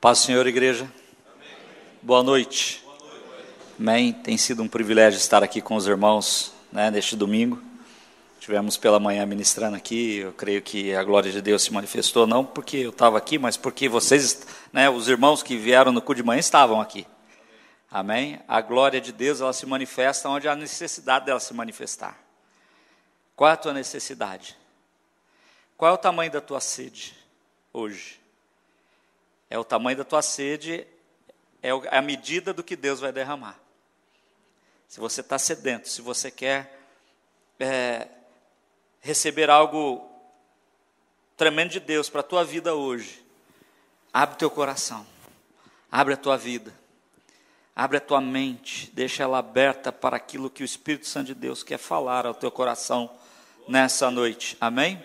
[0.00, 0.90] Paz Senhor, igreja.
[1.26, 1.48] Amém.
[2.00, 2.82] Boa noite.
[3.78, 4.14] Amém.
[4.14, 7.62] Tem sido um privilégio estar aqui com os irmãos né, neste domingo.
[8.38, 10.20] Tivemos pela manhã ministrando aqui.
[10.20, 13.58] Eu creio que a glória de Deus se manifestou, não porque eu estava aqui, mas
[13.58, 17.06] porque vocês, né, os irmãos que vieram no cu de manhã, estavam aqui.
[17.90, 18.40] Amém?
[18.48, 22.18] A glória de Deus ela se manifesta onde há necessidade dela se manifestar.
[23.36, 24.56] Qual é a tua necessidade?
[25.76, 27.14] Qual é o tamanho da tua sede
[27.70, 28.19] hoje?
[29.50, 30.86] É o tamanho da tua sede,
[31.60, 33.58] é, é a medida do que Deus vai derramar.
[34.88, 36.80] Se você está sedento, se você quer
[37.58, 38.08] é,
[39.00, 40.08] receber algo
[41.36, 43.24] tremendo de Deus para a tua vida hoje,
[44.12, 45.06] abre teu coração,
[45.90, 46.72] abre a tua vida,
[47.74, 51.62] abre a tua mente, deixa ela aberta para aquilo que o Espírito Santo de Deus
[51.62, 53.10] quer falar ao teu coração
[53.68, 54.56] nessa noite.
[54.60, 55.02] Amém?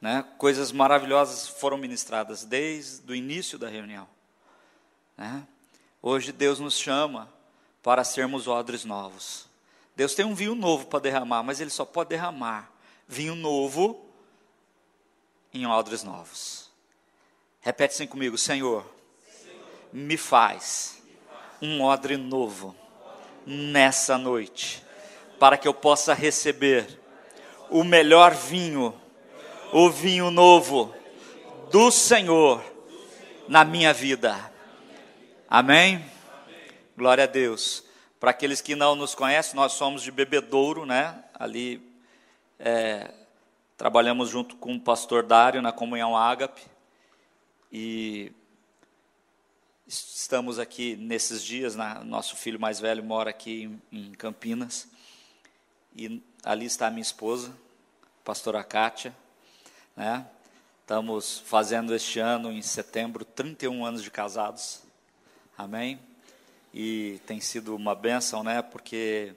[0.00, 0.24] Né?
[0.38, 4.08] Coisas maravilhosas foram ministradas desde o início da reunião.
[5.16, 5.46] Né?
[6.00, 7.28] Hoje Deus nos chama
[7.82, 9.46] para sermos odres novos.
[9.94, 12.72] Deus tem um vinho novo para derramar, mas Ele só pode derramar
[13.06, 14.06] vinho novo
[15.52, 16.70] em odres novos.
[17.60, 18.86] Repete assim comigo, Senhor,
[19.42, 19.56] Senhor
[19.92, 22.74] me, faz me faz um odre novo
[23.44, 24.82] nessa noite,
[25.38, 26.98] para que eu possa receber
[27.68, 28.98] o melhor vinho
[29.72, 30.94] o vinho novo
[31.70, 32.62] do Senhor
[33.48, 34.52] na minha vida.
[35.48, 36.04] Amém?
[36.96, 37.84] Glória a Deus.
[38.18, 41.22] Para aqueles que não nos conhecem, nós somos de Bebedouro, né?
[41.34, 41.80] Ali
[42.58, 43.10] é,
[43.76, 46.62] trabalhamos junto com o pastor Dário na comunhão Ágape.
[47.72, 48.32] E
[49.86, 52.00] estamos aqui nesses dias, né?
[52.04, 54.88] nosso filho mais velho mora aqui em, em Campinas.
[55.96, 57.56] E ali está a minha esposa,
[58.24, 59.14] pastora Kátia.
[59.96, 60.26] Né?
[60.82, 64.82] Estamos fazendo este ano, em setembro, 31 anos de casados.
[65.56, 66.00] Amém?
[66.74, 68.62] E tem sido uma bênção, né?
[68.62, 69.34] Porque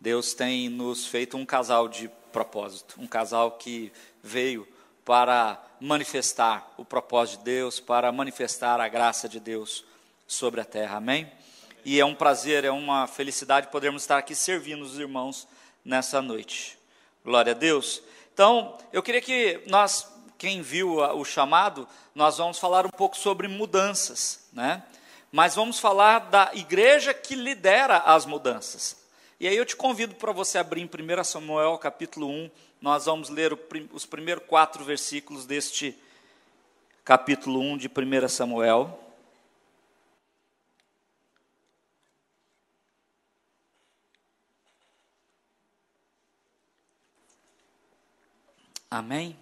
[0.00, 4.66] Deus tem nos feito um casal de propósito, um casal que veio
[5.04, 9.84] para manifestar o propósito de Deus, para manifestar a graça de Deus
[10.26, 10.98] sobre a terra.
[10.98, 11.30] Amém?
[11.84, 15.48] E é um prazer, é uma felicidade podermos estar aqui servindo os irmãos
[15.84, 16.78] nessa noite.
[17.24, 18.02] Glória a Deus.
[18.40, 23.46] Então, eu queria que nós, quem viu o chamado, nós vamos falar um pouco sobre
[23.46, 24.82] mudanças, né?
[25.30, 28.96] Mas vamos falar da igreja que lidera as mudanças.
[29.38, 32.50] E aí eu te convido para você abrir em 1 Samuel capítulo 1,
[32.80, 33.52] nós vamos ler
[33.92, 35.94] os primeiros quatro versículos deste
[37.04, 38.98] capítulo 1 de 1 Samuel.
[48.90, 49.38] Amém?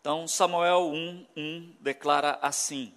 [0.00, 2.94] Então, Samuel 1, 1 declara assim: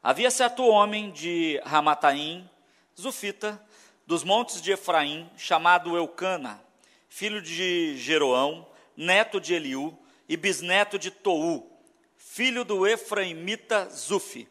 [0.00, 2.48] Havia certo homem de Ramataim,
[2.96, 3.60] Zufita,
[4.06, 6.62] dos montes de Efraim, chamado Eucana,
[7.08, 8.64] filho de Jeroão,
[8.96, 9.98] neto de Eliú
[10.28, 11.68] e bisneto de Tou,
[12.16, 14.48] filho do Efraimita Zufi.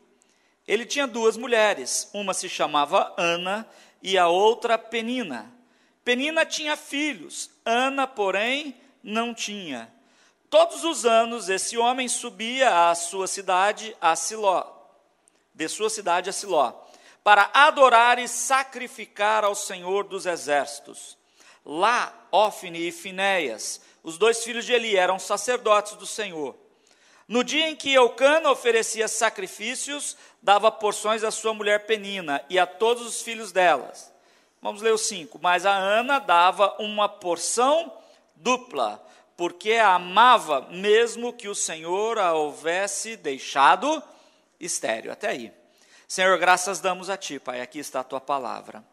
[0.67, 3.65] Ele tinha duas mulheres, uma se chamava Ana
[4.03, 5.49] e a outra Penina.
[6.03, 8.75] Penina tinha filhos, Ana, porém,
[9.07, 9.89] não tinha.
[10.49, 14.65] Todos os anos esse homem subia à sua cidade, a Siló,
[15.53, 16.73] de sua cidade a Siló,
[17.23, 21.17] para adorar e sacrificar ao Senhor dos exércitos.
[21.65, 26.55] Lá, Ofne e Finéias, os dois filhos de Eli, eram sacerdotes do Senhor.
[27.27, 32.65] No dia em que Eucana oferecia sacrifícios, dava porções à sua mulher Penina e a
[32.65, 34.13] todos os filhos delas.
[34.61, 35.39] Vamos ler o 5.
[35.41, 37.96] Mas a Ana dava uma porção
[38.37, 39.03] dupla,
[39.35, 44.01] porque a amava, mesmo que o Senhor a houvesse deixado
[44.59, 45.11] estéreo.
[45.11, 45.53] Até aí.
[46.07, 47.61] Senhor, graças damos a Ti, Pai.
[47.61, 48.83] Aqui está a Tua palavra.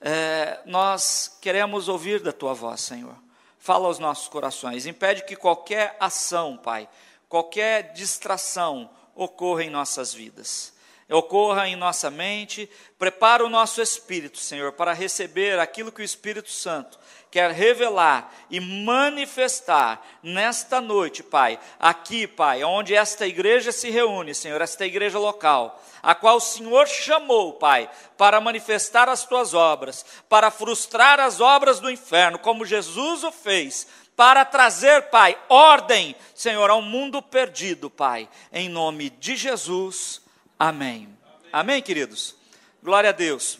[0.00, 3.16] É, nós queremos ouvir da Tua voz, Senhor.
[3.58, 4.86] Fala aos nossos corações.
[4.86, 6.88] Impede que qualquer ação, Pai,
[7.28, 10.74] qualquer distração ocorra em nossas vidas
[11.10, 12.68] ocorra em nossa mente,
[12.98, 16.98] prepara o nosso espírito, Senhor, para receber aquilo que o Espírito Santo
[17.34, 24.62] quer revelar e manifestar nesta noite, Pai, aqui, Pai, onde esta igreja se reúne, Senhor,
[24.62, 30.48] esta igreja local, a qual o Senhor chamou, Pai, para manifestar as tuas obras, para
[30.48, 36.80] frustrar as obras do inferno, como Jesus o fez, para trazer, Pai, ordem, Senhor, ao
[36.80, 40.22] mundo perdido, Pai, em nome de Jesus.
[40.56, 41.08] Amém.
[41.24, 42.36] Amém, Amém queridos?
[42.80, 43.58] Glória a Deus.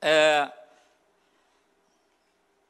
[0.00, 0.50] É,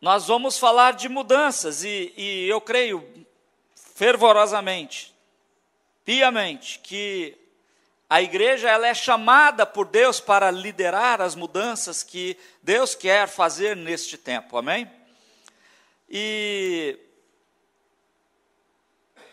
[0.01, 3.27] nós vamos falar de mudanças e, e eu creio
[3.95, 5.15] fervorosamente
[6.05, 7.37] piamente que
[8.09, 13.77] a igreja ela é chamada por Deus para liderar as mudanças que Deus quer fazer
[13.77, 14.91] neste tempo, amém?
[16.09, 16.99] E,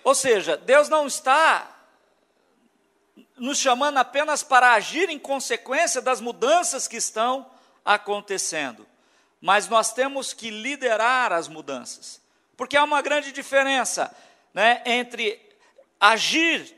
[0.04, 1.72] ou seja, Deus não está
[3.38, 7.50] nos chamando apenas para agir em consequência das mudanças que estão
[7.86, 8.86] acontecendo,
[9.42, 12.22] mas nós temos que liderar as mudanças,
[12.58, 14.16] porque há uma grande diferença
[14.54, 15.40] né, entre
[16.00, 16.76] agir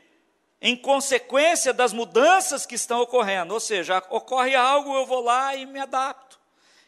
[0.60, 3.54] em consequência das mudanças que estão ocorrendo.
[3.54, 6.38] Ou seja, ocorre algo, eu vou lá e me adapto.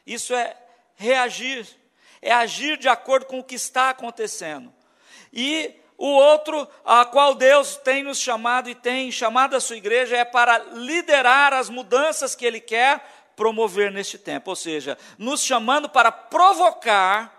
[0.06, 0.56] Isso é
[0.96, 1.66] reagir,
[2.20, 4.72] é agir de acordo com o que está acontecendo.
[5.32, 10.16] E o outro, a qual Deus tem nos chamado e tem chamado a sua igreja,
[10.16, 13.04] é para liderar as mudanças que Ele quer
[13.40, 14.50] promover neste tempo.
[14.50, 17.34] Ou seja, nos chamando para provocar,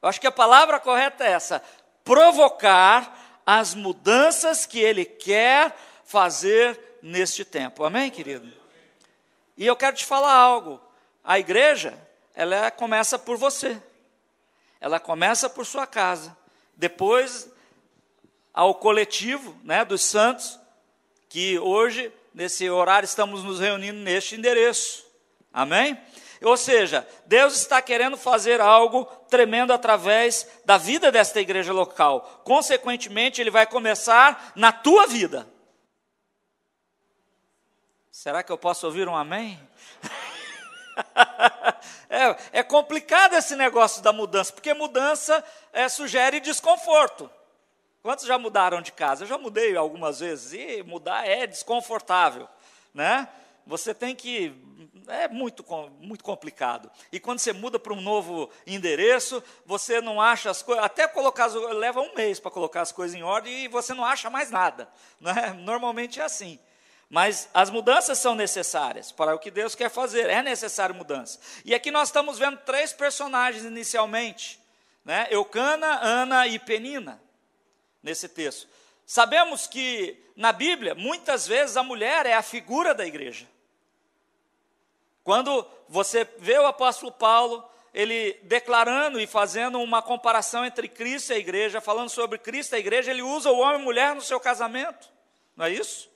[0.00, 1.60] eu acho que a palavra correta é essa:
[2.04, 7.82] provocar as mudanças que Ele quer fazer neste tempo.
[7.82, 8.52] Amém, querido?
[9.56, 10.80] E eu quero te falar algo.
[11.24, 11.98] A igreja,
[12.32, 13.82] ela começa por você.
[14.80, 16.36] Ela começa por sua casa.
[16.76, 17.50] Depois,
[18.52, 20.56] ao coletivo né, dos santos,
[21.28, 25.06] que hoje, nesse horário, estamos nos reunindo neste endereço.
[25.52, 25.96] Amém?
[26.42, 32.42] Ou seja, Deus está querendo fazer algo tremendo através da vida desta igreja local.
[32.44, 35.46] Consequentemente, Ele vai começar na tua vida.
[38.10, 39.58] Será que eu posso ouvir um amém?
[42.10, 45.42] é, é, complicado esse negócio da mudança, porque mudança
[45.72, 47.30] é, sugere desconforto.
[48.04, 49.24] Quantos já mudaram de casa?
[49.24, 52.46] Eu já mudei algumas vezes e mudar é desconfortável,
[52.92, 53.26] né?
[53.66, 54.54] Você tem que
[55.08, 55.64] é muito,
[55.98, 56.90] muito complicado.
[57.10, 61.46] E quando você muda para um novo endereço, você não acha as coisas, até colocar,
[61.46, 64.86] leva um mês para colocar as coisas em ordem e você não acha mais nada.
[65.18, 65.54] Né?
[65.60, 66.58] Normalmente é assim.
[67.08, 71.38] Mas as mudanças são necessárias para o que Deus quer fazer, é necessário mudança.
[71.64, 74.60] E aqui nós estamos vendo três personagens inicialmente:
[75.02, 75.26] né?
[75.30, 77.18] Eucana, Ana e Penina,
[78.04, 78.68] nesse texto.
[79.06, 83.48] Sabemos que na Bíblia, muitas vezes a mulher é a figura da igreja.
[85.24, 91.36] Quando você vê o apóstolo Paulo, ele declarando e fazendo uma comparação entre Cristo e
[91.36, 94.14] a igreja, falando sobre Cristo e a igreja, ele usa o homem e a mulher
[94.14, 95.08] no seu casamento,
[95.56, 96.10] não é isso?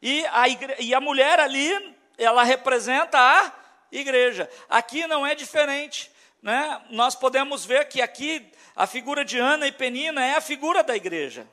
[0.00, 0.76] E a, igre...
[0.80, 3.52] e a mulher ali, ela representa a
[3.90, 4.50] igreja.
[4.68, 6.10] Aqui não é diferente.
[6.42, 6.82] Né?
[6.90, 10.96] Nós podemos ver que aqui a figura de Ana e Penina é a figura da
[10.96, 11.46] igreja.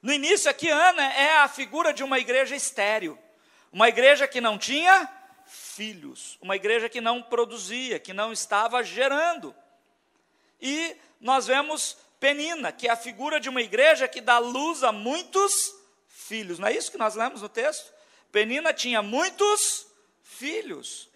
[0.00, 3.18] No início aqui, Ana é a figura de uma igreja estéril,
[3.72, 5.08] uma igreja que não tinha
[5.46, 9.54] filhos, uma igreja que não produzia, que não estava gerando.
[10.60, 14.92] E nós vemos Penina, que é a figura de uma igreja que dá luz a
[14.92, 15.74] muitos
[16.08, 16.58] filhos.
[16.58, 17.92] Não é isso que nós lemos no texto?
[18.30, 19.86] Penina tinha muitos
[20.22, 21.08] filhos.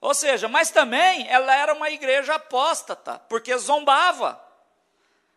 [0.00, 4.40] Ou seja, mas também ela era uma igreja apóstata, porque zombava,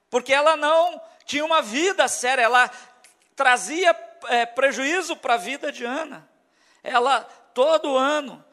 [0.10, 2.70] porque ela não tinha uma vida séria, ela
[3.36, 3.96] trazia
[4.28, 6.30] é, prejuízo para a vida de Ana.
[6.84, 7.22] Ela
[7.54, 8.44] todo ano,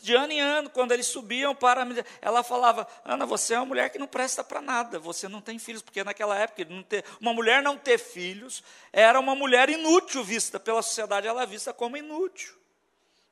[0.00, 1.86] de ano em ano, quando eles subiam para.
[2.20, 5.58] Ela falava: Ana, você é uma mulher que não presta para nada, você não tem
[5.58, 10.58] filhos, porque naquela época, ter, uma mulher não ter filhos era uma mulher inútil vista
[10.58, 12.59] pela sociedade, ela é vista como inútil.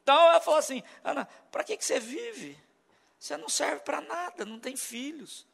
[0.08, 2.58] Então ela falou assim: Ana, para que, que você vive?
[3.20, 5.46] Você não serve para nada, não tem filhos.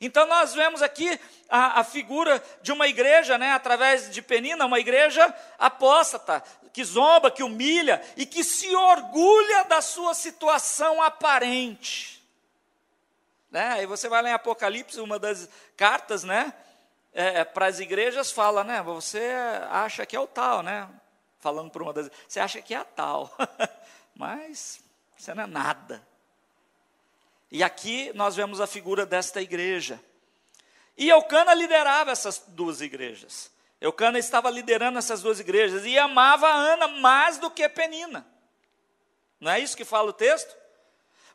[0.00, 4.80] Então nós vemos aqui a, a, figura de uma igreja, né, através de Penina, uma
[4.80, 12.20] igreja apóstata, que zomba, que humilha e que se orgulha da sua situação aparente.
[13.48, 13.74] Né?
[13.74, 16.52] Aí você vai lá em Apocalipse, uma das cartas, né,
[17.12, 19.32] é, para as igrejas fala, né, você
[19.70, 20.88] acha que é o tal, né,
[21.40, 23.34] falando para uma das, você acha que é a tal,
[24.20, 24.84] mas
[25.16, 26.06] você não é nada.
[27.50, 29.98] E aqui nós vemos a figura desta igreja.
[30.94, 33.50] E Eucana liderava essas duas igrejas.
[33.80, 38.26] Eucana estava liderando essas duas igrejas e amava a Ana mais do que Penina.
[39.40, 40.54] Não é isso que fala o texto?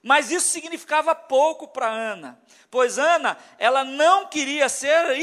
[0.03, 2.39] Mas isso significava pouco para Ana,
[2.69, 5.17] pois Ana, ela não queria ser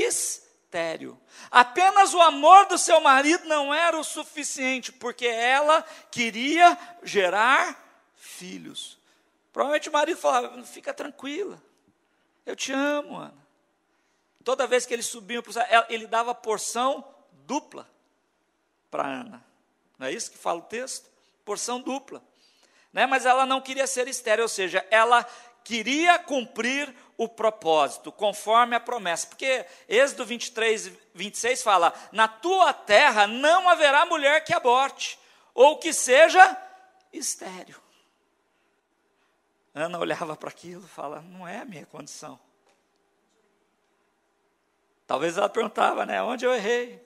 [1.51, 7.79] Apenas o amor do seu marido não era o suficiente, porque ela queria gerar
[8.17, 8.99] filhos.
[9.53, 11.63] Provavelmente o marido falava: fica tranquila,
[12.47, 13.43] eu te amo, Ana.
[14.43, 17.05] Toda vez que eles subiam para céu, ele dava porção
[17.45, 17.89] dupla
[18.91, 19.45] para Ana.
[19.99, 21.09] Não é isso que fala o texto?
[21.45, 22.23] Porção dupla.
[22.93, 23.07] Né?
[23.07, 25.25] Mas ela não queria ser estéreo, ou seja, ela
[25.63, 26.93] queria cumprir
[27.25, 29.27] o propósito, conforme a promessa.
[29.27, 35.19] Porque Êxodo 23, 26 fala: Na tua terra não haverá mulher que aborte,
[35.55, 36.57] ou que seja
[37.13, 37.81] estéreo.
[39.75, 42.39] Ana olhava para aquilo e fala: Não é a minha condição.
[45.07, 46.23] Talvez ela perguntava, né?
[46.23, 47.03] Onde eu errei?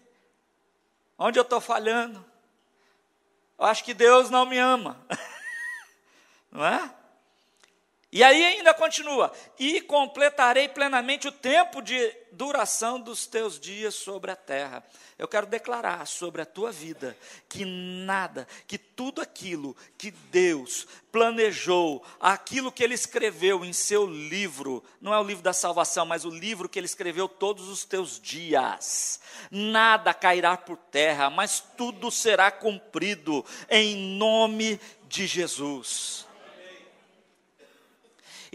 [1.18, 2.24] Onde eu estou falhando?
[3.58, 5.00] Eu acho que Deus não me ama.
[6.52, 6.95] não é?
[8.16, 14.30] E aí ainda continua: e completarei plenamente o tempo de duração dos teus dias sobre
[14.30, 14.82] a terra.
[15.18, 17.14] Eu quero declarar sobre a tua vida
[17.46, 24.82] que nada, que tudo aquilo que Deus planejou, aquilo que Ele escreveu em seu livro,
[24.98, 28.18] não é o livro da salvação, mas o livro que Ele escreveu todos os teus
[28.18, 29.20] dias,
[29.50, 36.25] nada cairá por terra, mas tudo será cumprido em nome de Jesus.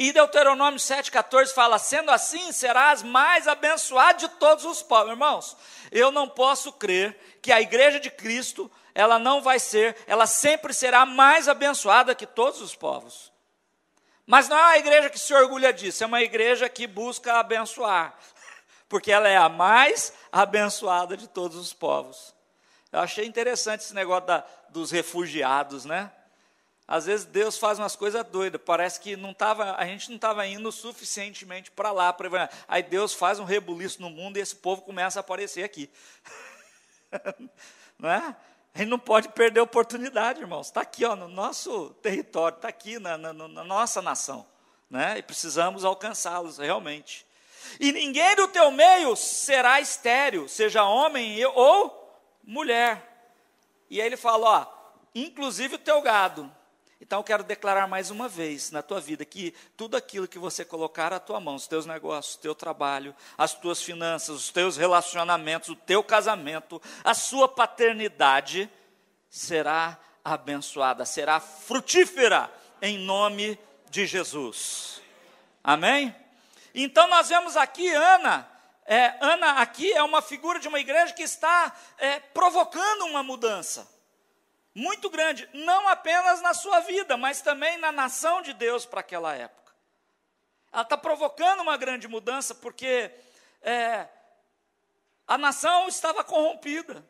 [0.01, 5.11] E Deuteronômio 7,14 fala: sendo assim, serás mais abençoado de todos os povos.
[5.11, 5.55] Irmãos,
[5.91, 10.73] eu não posso crer que a igreja de Cristo, ela não vai ser, ela sempre
[10.73, 13.31] será mais abençoada que todos os povos.
[14.25, 18.17] Mas não é uma igreja que se orgulha disso, é uma igreja que busca abençoar,
[18.89, 22.33] porque ela é a mais abençoada de todos os povos.
[22.91, 26.11] Eu achei interessante esse negócio da, dos refugiados, né?
[26.91, 30.45] Às vezes Deus faz umas coisas doidas, parece que não tava, a gente não estava
[30.45, 32.11] indo suficientemente para lá.
[32.11, 32.49] Pra...
[32.67, 35.89] Aí Deus faz um rebuliço no mundo e esse povo começa a aparecer aqui.
[37.97, 38.35] não é?
[38.75, 40.67] A gente não pode perder a oportunidade, irmãos.
[40.67, 44.45] Está aqui ó, no nosso território, está aqui na, na, na, nossa nação.
[44.89, 45.19] Né?
[45.19, 47.25] E precisamos alcançá-los realmente.
[47.79, 53.31] E ninguém do teu meio será estéreo, seja homem ou mulher.
[53.89, 54.67] E aí ele fala: ó,
[55.15, 56.53] inclusive o teu gado
[57.01, 60.63] então eu quero declarar mais uma vez na tua vida que tudo aquilo que você
[60.63, 64.77] colocar à tua mão, os teus negócios, o teu trabalho, as tuas finanças, os teus
[64.77, 68.69] relacionamentos, o teu casamento, a sua paternidade,
[69.27, 73.57] será abençoada, será frutífera em nome
[73.89, 75.01] de Jesus.
[75.63, 76.15] Amém?
[76.73, 78.47] Então nós vemos aqui Ana.
[78.85, 83.89] É, Ana aqui é uma figura de uma igreja que está é, provocando uma mudança
[84.73, 89.35] muito grande, não apenas na sua vida, mas também na nação de Deus para aquela
[89.35, 89.73] época.
[90.71, 93.11] Ela está provocando uma grande mudança porque
[93.61, 94.07] é,
[95.27, 97.05] a nação estava corrompida.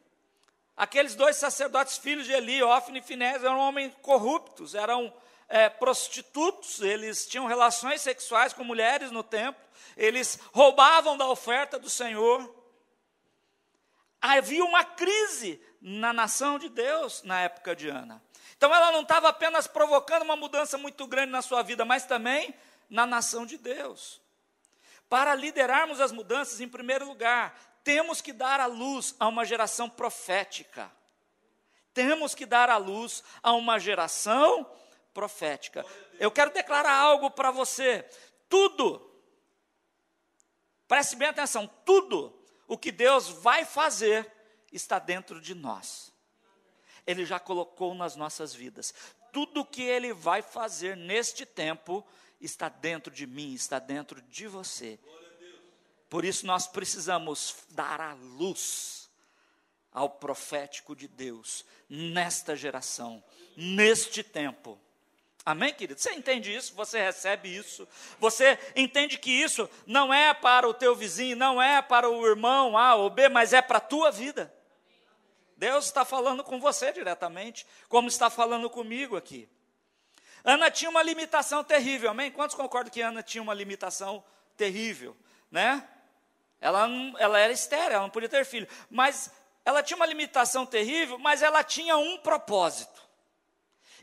[0.75, 5.13] Aqueles dois sacerdotes, filhos de Eli, Ofne e Finés, eram homens corruptos, eram
[5.47, 9.61] é, prostitutos, eles tinham relações sexuais com mulheres no templo,
[9.95, 12.60] eles roubavam da oferta do Senhor.
[14.21, 18.21] Havia uma crise na nação de Deus na época de Ana.
[18.55, 22.53] Então ela não estava apenas provocando uma mudança muito grande na sua vida, mas também
[22.87, 24.21] na nação de Deus.
[25.09, 29.89] Para liderarmos as mudanças, em primeiro lugar, temos que dar a luz a uma geração
[29.89, 30.91] profética.
[31.91, 34.69] Temos que dar a luz a uma geração
[35.13, 35.83] profética.
[36.19, 38.07] Eu quero declarar algo para você.
[38.47, 39.11] Tudo,
[40.87, 42.40] preste bem atenção, tudo
[42.71, 44.31] o que Deus vai fazer
[44.71, 46.09] está dentro de nós.
[47.05, 48.93] Ele já colocou nas nossas vidas.
[49.33, 52.01] Tudo que ele vai fazer neste tempo
[52.39, 54.97] está dentro de mim, está dentro de você.
[56.09, 59.11] Por isso nós precisamos dar a luz
[59.91, 63.21] ao profético de Deus nesta geração,
[63.57, 64.79] neste tempo.
[65.43, 65.99] Amém, querido?
[65.99, 66.75] Você entende isso?
[66.75, 67.87] Você recebe isso?
[68.19, 72.77] Você entende que isso não é para o teu vizinho, não é para o irmão
[72.77, 74.53] A ou B, mas é para a tua vida.
[75.57, 79.49] Deus está falando com você diretamente, como está falando comigo aqui.
[80.43, 82.31] Ana tinha uma limitação terrível, amém?
[82.31, 84.23] Quantos concordam que Ana tinha uma limitação
[84.57, 85.15] terrível,
[85.49, 85.87] né?
[86.59, 89.31] Ela, não, ela era estéril, ela não podia ter filho, mas
[89.65, 93.00] ela tinha uma limitação terrível, mas ela tinha um propósito.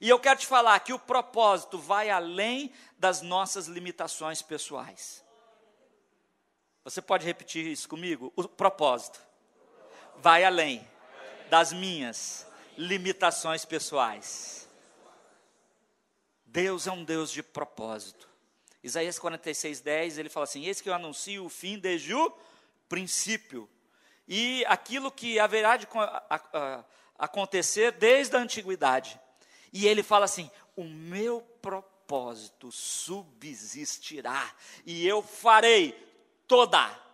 [0.01, 5.25] E eu quero te falar que o propósito vai além das nossas limitações pessoais.
[6.85, 8.33] Você pode repetir isso comigo?
[8.37, 9.21] O propósito
[10.17, 10.87] vai além
[11.51, 14.69] das minhas limitações pessoais.
[16.47, 18.29] Deus é um Deus de propósito.
[18.83, 22.33] Isaías 46, 10, ele fala assim: Eis que eu anuncio o fim desde o
[22.89, 23.69] princípio,
[24.27, 25.87] e aquilo que haverá de
[27.19, 29.21] acontecer desde a antiguidade.
[29.73, 35.93] E ele fala assim: O meu propósito subsistirá, e eu farei
[36.47, 37.09] toda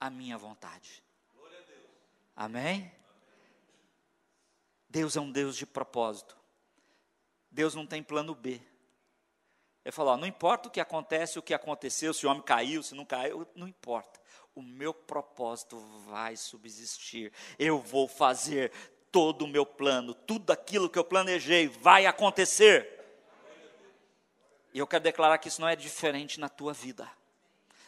[0.00, 1.02] a minha vontade.
[2.34, 2.90] Amém?
[4.88, 6.36] Deus é um Deus de propósito.
[7.50, 8.60] Deus não tem plano B.
[9.84, 12.94] Ele falou: não importa o que acontece, o que aconteceu, se o homem caiu, se
[12.94, 14.20] não caiu, não importa.
[14.54, 17.32] O meu propósito vai subsistir.
[17.58, 18.72] Eu vou fazer
[19.10, 22.98] todo o meu plano, tudo aquilo que eu planejei vai acontecer.
[24.72, 27.10] E eu quero declarar que isso não é diferente na tua vida.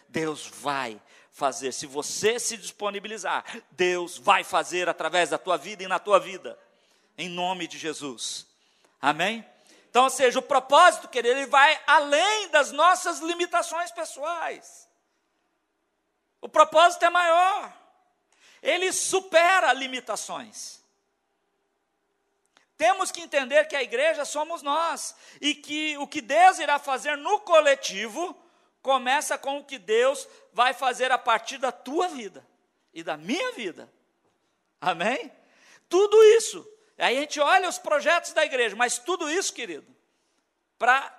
[0.08, 1.00] Deus vai
[1.30, 1.72] fazer.
[1.72, 6.58] Se você se disponibilizar, Deus vai fazer através da tua vida e na tua vida.
[7.16, 8.46] Em nome de Jesus.
[9.00, 9.44] Amém?
[9.88, 14.88] Então, ou seja, o propósito, querido, ele vai além das nossas limitações pessoais.
[16.40, 17.72] O propósito é maior.
[18.62, 20.79] Ele supera limitações.
[22.80, 27.14] Temos que entender que a igreja somos nós e que o que Deus irá fazer
[27.14, 28.34] no coletivo
[28.80, 32.42] começa com o que Deus vai fazer a partir da tua vida
[32.94, 33.92] e da minha vida.
[34.80, 35.30] Amém?
[35.90, 36.66] Tudo isso.
[36.96, 39.94] Aí a gente olha os projetos da igreja, mas tudo isso, querido,
[40.78, 41.14] para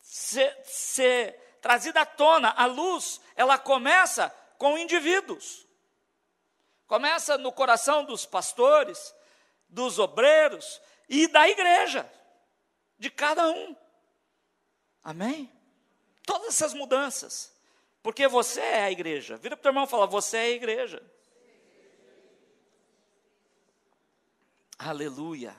[0.00, 5.66] ser, ser trazida à tona, a luz, ela começa com indivíduos.
[6.86, 9.12] Começa no coração dos pastores,
[9.70, 12.10] dos obreiros e da igreja,
[12.98, 13.76] de cada um.
[15.02, 15.50] Amém?
[16.24, 17.52] Todas essas mudanças.
[18.02, 19.36] Porque você é a igreja.
[19.36, 21.02] Vira para o teu irmão e fala: Você é a igreja.
[24.78, 25.54] Aleluia.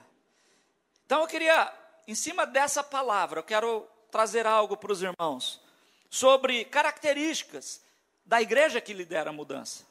[1.06, 1.72] Então eu queria,
[2.08, 5.60] em cima dessa palavra, eu quero trazer algo para os irmãos
[6.10, 7.82] sobre características
[8.24, 9.86] da igreja que lidera a mudança.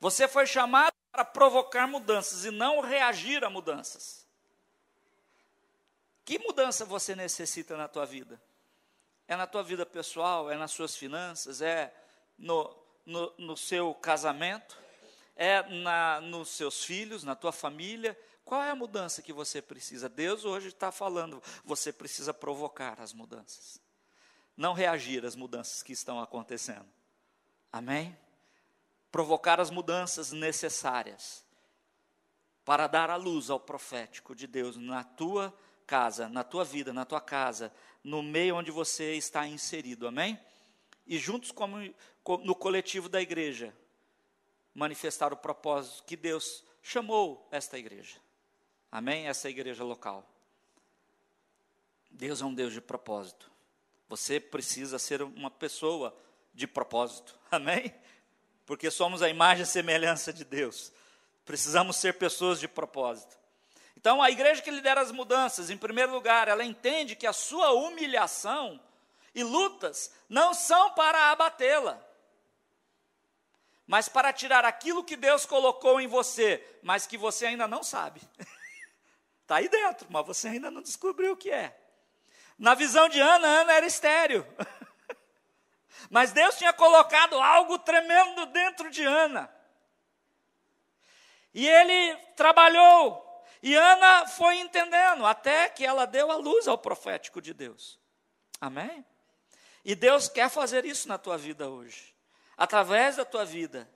[0.00, 4.26] Você foi chamado para provocar mudanças e não reagir a mudanças.
[6.24, 8.40] Que mudança você necessita na tua vida?
[9.26, 11.94] É na tua vida pessoal, é nas suas finanças, é
[12.36, 12.74] no,
[13.04, 14.78] no, no seu casamento,
[15.34, 18.18] é na, nos seus filhos, na tua família.
[18.44, 20.08] Qual é a mudança que você precisa?
[20.08, 23.80] Deus hoje está falando, você precisa provocar as mudanças,
[24.56, 26.86] não reagir às mudanças que estão acontecendo.
[27.72, 28.16] Amém?
[29.10, 31.44] Provocar as mudanças necessárias
[32.64, 37.06] para dar a luz ao profético de Deus na tua casa, na tua vida, na
[37.06, 37.72] tua casa,
[38.04, 40.38] no meio onde você está inserido, amém?
[41.06, 41.78] E juntos, como
[42.44, 43.74] no coletivo da igreja,
[44.74, 48.18] manifestar o propósito que Deus chamou esta igreja,
[48.92, 49.26] amém?
[49.26, 50.30] Essa igreja local.
[52.10, 53.50] Deus é um Deus de propósito.
[54.10, 56.14] Você precisa ser uma pessoa
[56.52, 57.94] de propósito, amém?
[58.68, 60.92] Porque somos a imagem e semelhança de Deus.
[61.46, 63.34] Precisamos ser pessoas de propósito.
[63.96, 67.72] Então, a igreja que lidera as mudanças, em primeiro lugar, ela entende que a sua
[67.72, 68.78] humilhação
[69.34, 71.98] e lutas não são para abatê-la,
[73.86, 78.20] mas para tirar aquilo que Deus colocou em você, mas que você ainda não sabe.
[79.40, 81.74] Está aí dentro, mas você ainda não descobriu o que é.
[82.58, 84.46] Na visão de Ana, Ana era estéreo.
[86.10, 89.52] mas Deus tinha colocado algo tremendo dentro de Ana.
[91.54, 93.28] E ele trabalhou
[93.62, 97.98] e Ana foi entendendo, até que ela deu a luz ao profético de Deus.
[98.60, 99.04] Amém?
[99.84, 102.14] E Deus quer fazer isso na tua vida hoje,
[102.56, 103.90] através da tua vida.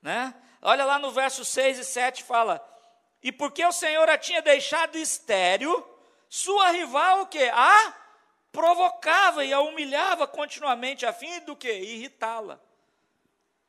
[0.00, 0.34] Né?
[0.62, 2.64] Olha lá no verso 6 e 7 fala:
[3.22, 5.86] E porque o Senhor a tinha deixado estéreo,
[6.28, 7.42] sua rival o que?
[7.50, 7.94] A
[8.52, 11.72] provocava e a humilhava continuamente, a fim do que?
[11.72, 12.60] Irritá-la.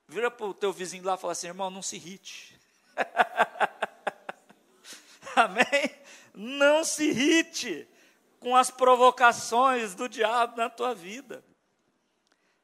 [0.07, 2.59] Vira para o teu vizinho lá e fala assim: irmão, não se irrite.
[5.35, 5.95] Amém?
[6.35, 7.87] Não se irrite
[8.39, 11.43] com as provocações do diabo na tua vida.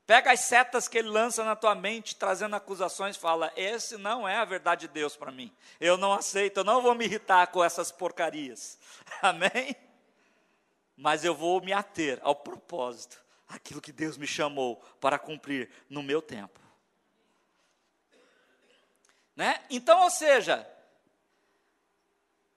[0.05, 4.37] Pega as setas que ele lança na tua mente, trazendo acusações, fala: esse não é
[4.37, 5.51] a verdade de Deus para mim.
[5.79, 8.77] Eu não aceito, eu não vou me irritar com essas porcarias.
[9.21, 9.75] Amém?
[10.99, 16.03] Mas eu vou me ater ao propósito, aquilo que Deus me chamou para cumprir no
[16.03, 16.59] meu tempo.
[19.35, 19.63] Né?
[19.69, 20.67] Então, ou seja,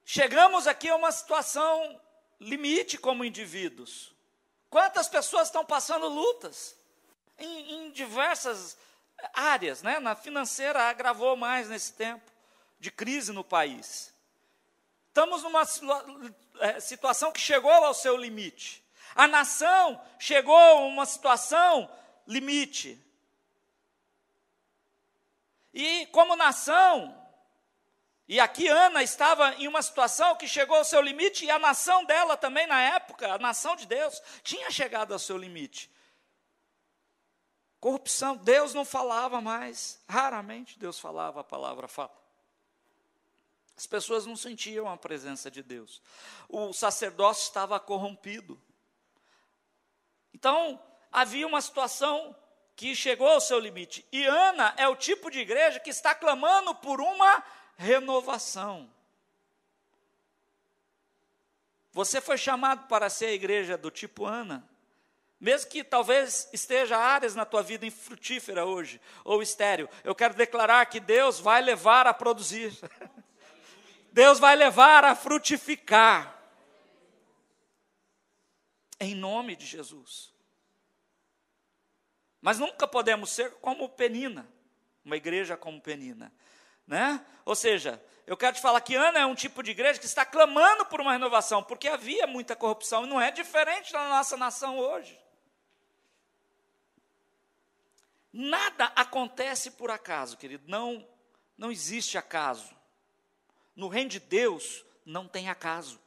[0.05, 1.99] Chegamos aqui a uma situação
[2.39, 4.13] limite como indivíduos.
[4.69, 6.75] Quantas pessoas estão passando lutas
[7.37, 8.77] em, em diversas
[9.33, 9.99] áreas, né?
[9.99, 12.31] Na financeira agravou mais nesse tempo
[12.79, 14.12] de crise no país.
[15.13, 15.61] Estamos numa
[16.59, 18.83] é, situação que chegou ao seu limite.
[19.13, 21.87] A nação chegou a uma situação
[22.25, 22.99] limite.
[25.71, 27.15] E como nação,
[28.27, 32.03] e aqui Ana estava em uma situação que chegou ao seu limite, e a nação
[32.05, 35.91] dela também, na época, a nação de Deus, tinha chegado ao seu limite.
[37.79, 42.22] Corrupção, Deus não falava mais, raramente Deus falava a palavra fala.
[43.75, 46.01] As pessoas não sentiam a presença de Deus.
[46.47, 48.61] O sacerdócio estava corrompido.
[50.33, 50.81] Então,
[51.11, 52.35] havia uma situação
[52.75, 54.05] que chegou ao seu limite.
[54.11, 57.43] E Ana é o tipo de igreja que está clamando por uma
[57.77, 58.89] renovação.
[61.91, 64.67] Você foi chamado para ser a igreja do tipo Ana.
[65.39, 70.85] Mesmo que talvez esteja áreas na tua vida infrutífera hoje, ou estéreo, eu quero declarar
[70.85, 72.73] que Deus vai levar a produzir.
[74.13, 76.39] Deus vai levar a frutificar.
[78.99, 80.31] Em nome de Jesus.
[82.39, 84.47] Mas nunca podemos ser como Penina,
[85.03, 86.31] uma igreja como Penina,
[86.85, 87.25] né?
[87.43, 90.23] Ou seja, eu quero te falar que Ana é um tipo de igreja que está
[90.23, 94.77] clamando por uma renovação, porque havia muita corrupção e não é diferente na nossa nação
[94.77, 95.19] hoje.
[98.31, 101.07] Nada acontece por acaso, querido, não
[101.57, 102.82] não existe acaso.
[103.75, 105.99] No reino de Deus não tem acaso.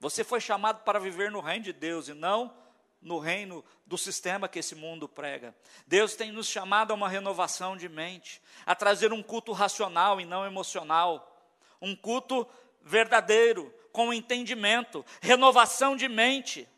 [0.00, 2.54] Você foi chamado para viver no reino de Deus e não
[3.00, 5.54] no reino do sistema que esse mundo prega.
[5.86, 10.24] Deus tem nos chamado a uma renovação de mente, a trazer um culto racional e
[10.24, 11.36] não emocional,
[11.80, 12.46] um culto
[12.82, 16.68] verdadeiro, com entendimento, renovação de mente.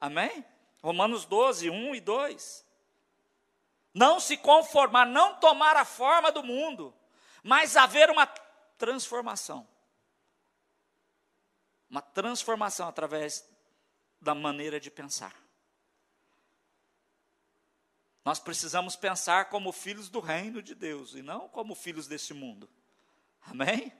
[0.00, 0.44] Amém?
[0.82, 2.64] Romanos 12, 1 e 2.
[3.92, 6.94] Não se conformar, não tomar a forma do mundo,
[7.44, 8.26] mas haver uma
[8.78, 9.68] transformação.
[11.90, 13.46] Uma transformação através
[14.18, 15.36] da maneira de pensar.
[18.24, 22.68] Nós precisamos pensar como filhos do reino de Deus e não como filhos desse mundo.
[23.42, 23.92] Amém?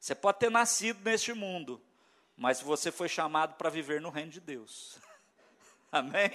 [0.00, 1.80] Você pode ter nascido neste mundo,
[2.36, 4.98] mas você foi chamado para viver no reino de Deus.
[5.92, 6.32] Amém?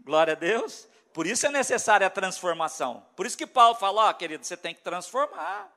[0.00, 0.88] Glória a Deus.
[1.18, 3.04] Por isso é necessária a transformação.
[3.16, 5.68] Por isso que Paulo fala, ó, querido, você tem que transformar.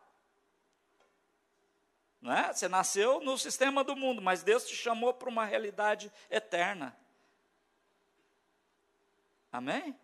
[2.21, 2.54] Né?
[2.54, 6.95] Você nasceu no sistema do mundo, mas Deus te chamou para uma realidade eterna.
[9.51, 9.99] Amém?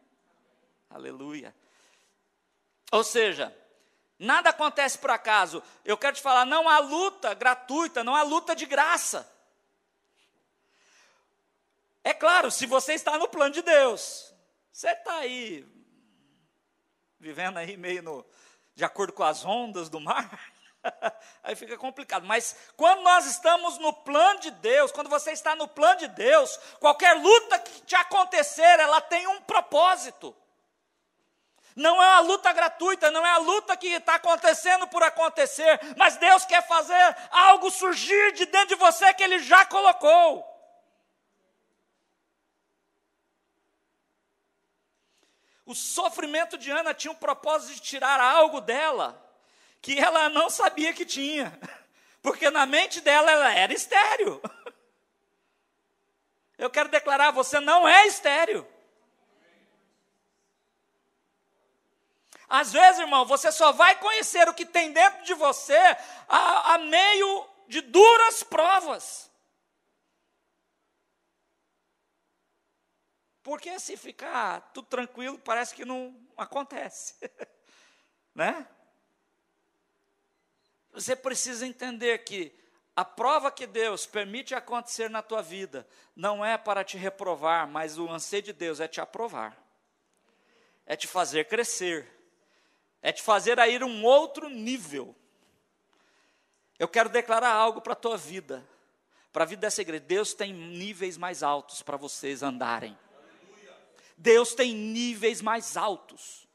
[0.90, 1.54] Aleluia.
[2.92, 3.56] Ou seja,
[4.18, 5.62] nada acontece por acaso.
[5.86, 9.32] Eu quero te falar, não há luta gratuita, não há luta de graça.
[12.04, 14.34] É claro, se você está no plano de Deus,
[14.78, 15.66] você está aí,
[17.20, 18.24] vivendo aí meio no,
[18.76, 20.40] de acordo com as ondas do mar,
[21.44, 22.28] Aí fica complicado.
[22.28, 26.58] Mas quando nós estamos no plano de Deus, quando você está no plano de Deus,
[26.80, 30.34] qualquer luta que te acontecer, ela tem um propósito.
[31.76, 36.18] Não é uma luta gratuita, não é a luta que está acontecendo por acontecer, mas
[36.18, 40.57] Deus quer fazer algo surgir de dentro de você que Ele já colocou.
[45.68, 49.22] O sofrimento de Ana tinha um propósito de tirar algo dela
[49.82, 51.60] que ela não sabia que tinha,
[52.24, 54.42] porque na mente dela ela era estéreo.
[56.58, 58.66] Eu quero declarar: você não é estéreo.
[62.48, 65.78] Às vezes, irmão, você só vai conhecer o que tem dentro de você
[66.30, 69.30] a, a meio de duras provas.
[73.48, 77.16] Porque se ficar tudo tranquilo, parece que não acontece.
[78.36, 78.68] né?
[80.92, 82.54] Você precisa entender que
[82.94, 87.98] a prova que Deus permite acontecer na tua vida não é para te reprovar, mas
[87.98, 89.58] o anseio de Deus é te aprovar,
[90.86, 92.06] é te fazer crescer,
[93.02, 95.16] é te fazer a ir um outro nível.
[96.78, 98.62] Eu quero declarar algo para a tua vida,
[99.32, 100.04] para a vida dessa igreja.
[100.04, 103.07] Deus tem níveis mais altos para vocês andarem.
[104.18, 106.48] Deus tem níveis mais altos.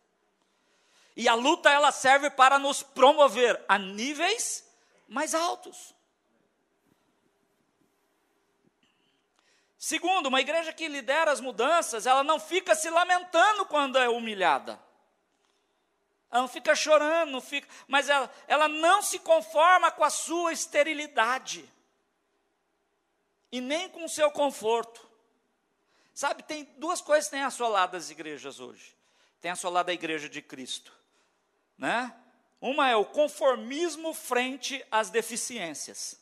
[1.16, 4.68] E a luta ela serve para nos promover a níveis
[5.06, 5.94] mais altos.
[9.78, 14.80] Segundo, uma igreja que lidera as mudanças, ela não fica se lamentando quando é humilhada.
[16.30, 20.52] Ela não fica chorando, não fica, mas ela, ela não se conforma com a sua
[20.52, 21.68] esterilidade.
[23.50, 25.11] E nem com o seu conforto.
[26.14, 28.96] Sabe, tem duas coisas que têm assolado as igrejas hoje.
[29.40, 30.92] Tem assolado a igreja de Cristo
[31.82, 32.14] né?
[32.60, 36.16] Uma é o conformismo frente às deficiências.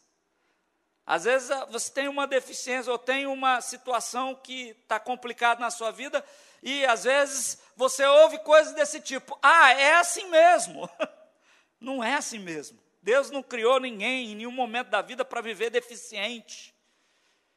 [1.04, 5.70] Às vezes ah, você tem uma deficiência ou tem uma situação que está complicada na
[5.70, 6.24] sua vida
[6.62, 10.88] e às vezes você ouve coisas desse tipo: ah, é assim mesmo.
[11.78, 12.78] Não é assim mesmo.
[13.02, 16.74] Deus não criou ninguém em nenhum momento da vida para viver deficiente,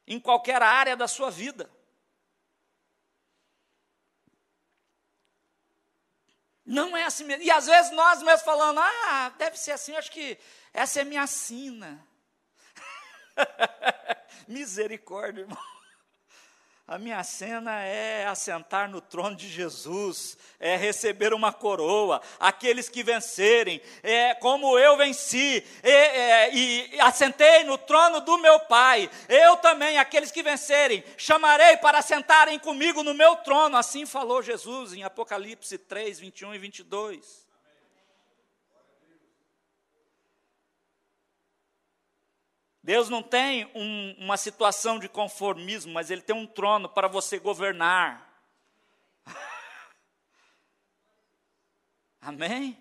[0.07, 1.69] em qualquer área da sua vida.
[6.73, 7.43] Não é assim mesmo.
[7.43, 10.37] E às vezes nós mesmos falando, ah, deve ser assim, acho que
[10.73, 12.05] essa é minha sina.
[14.47, 15.72] Misericórdia, irmão.
[16.85, 23.01] A minha cena é assentar no trono de Jesus, é receber uma coroa, aqueles que
[23.01, 29.55] vencerem, é como eu venci, é, é, e assentei no trono do meu Pai, eu
[29.57, 35.03] também, aqueles que vencerem, chamarei para sentarem comigo no meu trono, assim falou Jesus em
[35.03, 37.42] Apocalipse 3, 21 e 22.
[42.83, 47.39] Deus não tem um, uma situação de conformismo, mas Ele tem um trono para você
[47.39, 48.29] governar.
[52.19, 52.77] Amém?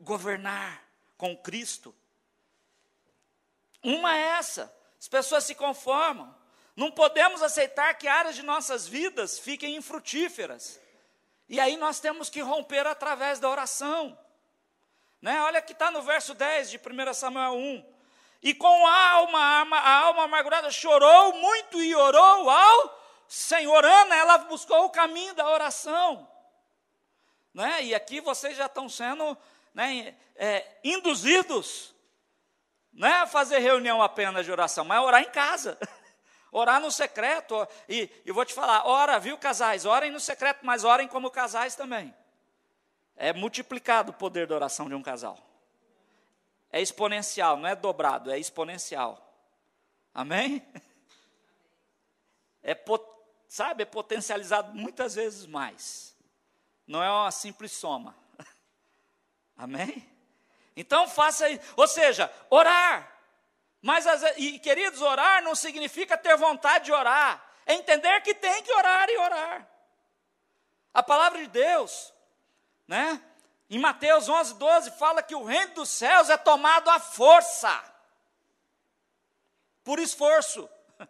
[0.00, 0.80] Governar
[1.18, 1.92] com Cristo.
[3.82, 6.32] Uma é essa: as pessoas se conformam.
[6.76, 10.80] Não podemos aceitar que áreas de nossas vidas fiquem infrutíferas.
[11.48, 14.16] E aí nós temos que romper através da oração.
[15.20, 15.42] Né?
[15.42, 17.95] Olha que está no verso 10 de 1 Samuel 1
[18.42, 19.38] e com a alma,
[19.78, 23.84] a alma amargurada chorou muito e orou ao Senhor.
[23.84, 26.28] Ana, ela buscou o caminho da oração.
[27.52, 27.84] Né?
[27.84, 29.36] E aqui vocês já estão sendo
[29.74, 31.94] né, é, induzidos
[32.96, 35.78] não é fazer reunião apenas de oração, mas orar em casa.
[36.50, 37.68] Orar no secreto.
[37.86, 39.84] E eu vou te falar, ora, viu, casais?
[39.84, 42.14] Orem no secreto, mas orem como casais também.
[43.14, 45.36] É multiplicado o poder da oração de um casal
[46.76, 49.18] é exponencial, não é dobrado, é exponencial.
[50.12, 50.62] Amém?
[52.62, 52.76] É,
[53.48, 56.14] sabe, é potencializado muitas vezes mais.
[56.86, 58.14] Não é uma simples soma.
[59.56, 60.06] Amém?
[60.76, 61.62] Então faça isso.
[61.76, 63.10] Ou seja, orar.
[63.80, 64.04] Mas,
[64.36, 67.42] e queridos, orar não significa ter vontade de orar.
[67.64, 69.66] É entender que tem que orar e orar.
[70.92, 72.12] A palavra de Deus,
[72.86, 73.22] né?
[73.68, 77.68] Em Mateus 11, 12, fala que o reino dos céus é tomado à força,
[79.82, 80.68] por esforço.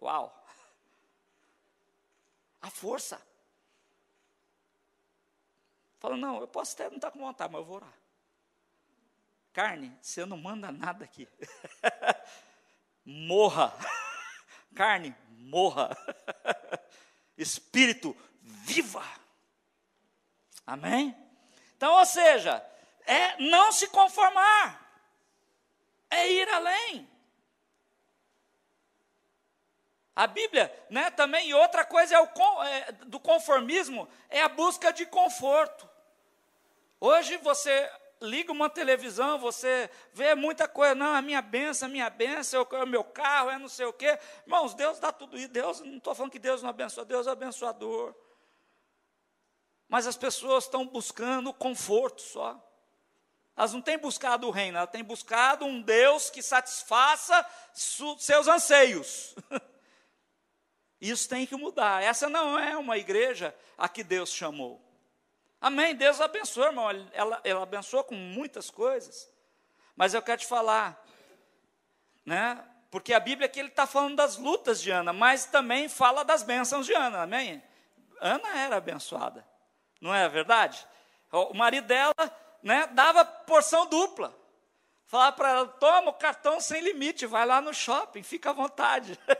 [0.00, 0.38] Uau!
[2.60, 3.20] A força.
[5.98, 7.92] Fala, não, eu posso até não estar com vontade, mas eu vou orar.
[9.52, 11.28] Carne, você não manda nada aqui.
[13.04, 13.72] morra.
[14.74, 15.96] Carne, morra.
[17.36, 19.04] Espírito, viva.
[20.66, 21.16] Amém?
[21.76, 22.64] Então, ou seja,
[23.06, 24.80] é não se conformar,
[26.10, 27.10] é ir além.
[30.14, 34.92] A Bíblia, né, também, e outra coisa é o, é, do conformismo, é a busca
[34.92, 35.88] de conforto.
[37.00, 42.10] Hoje você liga uma televisão, você vê muita coisa, não, a minha benção, a minha
[42.10, 44.18] benção, o meu carro, é não sei o quê.
[44.46, 47.30] Irmãos, Deus dá tudo isso, Deus, não estou falando que Deus não abençoa, Deus é
[47.30, 48.14] abençoador.
[49.92, 52.58] Mas as pessoas estão buscando conforto só.
[53.54, 59.34] Elas não têm buscado o reino, elas têm buscado um Deus que satisfaça seus anseios.
[60.98, 62.02] Isso tem que mudar.
[62.02, 64.80] Essa não é uma igreja a que Deus chamou.
[65.60, 65.94] Amém.
[65.94, 66.88] Deus abençoa, irmão.
[67.12, 69.30] Ela, ela abençoa com muitas coisas.
[69.94, 71.04] Mas eu quero te falar,
[72.24, 72.66] né?
[72.90, 76.42] Porque a Bíblia aqui ele está falando das lutas de Ana, mas também fala das
[76.42, 77.24] bênçãos de Ana.
[77.24, 77.62] Amém.
[78.22, 79.51] Ana era abençoada
[80.02, 80.86] não é verdade?
[81.30, 82.12] O marido dela
[82.60, 84.36] né, dava porção dupla.
[85.06, 89.16] Falava para ela: toma o cartão sem limite, vai lá no shopping, fica à vontade.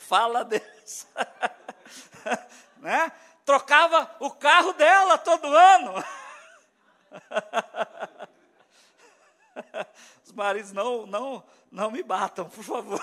[0.00, 1.06] Fala Deus.
[2.78, 3.12] né?
[3.44, 5.94] Trocava o carro dela todo ano.
[10.24, 13.00] Os maridos não, não, não me batam, por favor.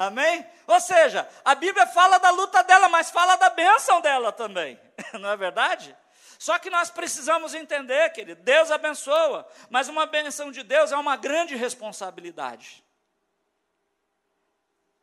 [0.00, 0.46] Amém?
[0.66, 4.80] Ou seja, a Bíblia fala da luta dela, mas fala da bênção dela também.
[5.20, 5.94] Não é verdade?
[6.38, 11.18] Só que nós precisamos entender, querido, Deus abençoa, mas uma benção de Deus é uma
[11.18, 12.82] grande responsabilidade.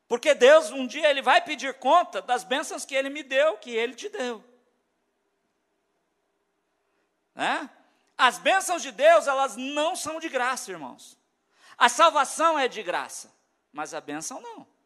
[0.07, 3.69] Porque Deus, um dia, Ele vai pedir conta das bênçãos que Ele me deu, que
[3.69, 4.43] Ele te deu.
[7.35, 7.69] Né?
[8.17, 11.15] As bênçãos de Deus, elas não são de graça, irmãos.
[11.77, 13.31] A salvação é de graça,
[13.71, 14.76] mas a bênção não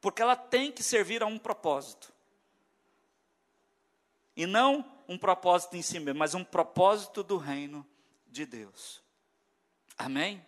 [0.00, 2.12] porque ela tem que servir a um propósito.
[4.36, 7.86] E não um propósito em si mesmo, mas um propósito do reino
[8.26, 9.02] de Deus.
[9.98, 10.44] Amém?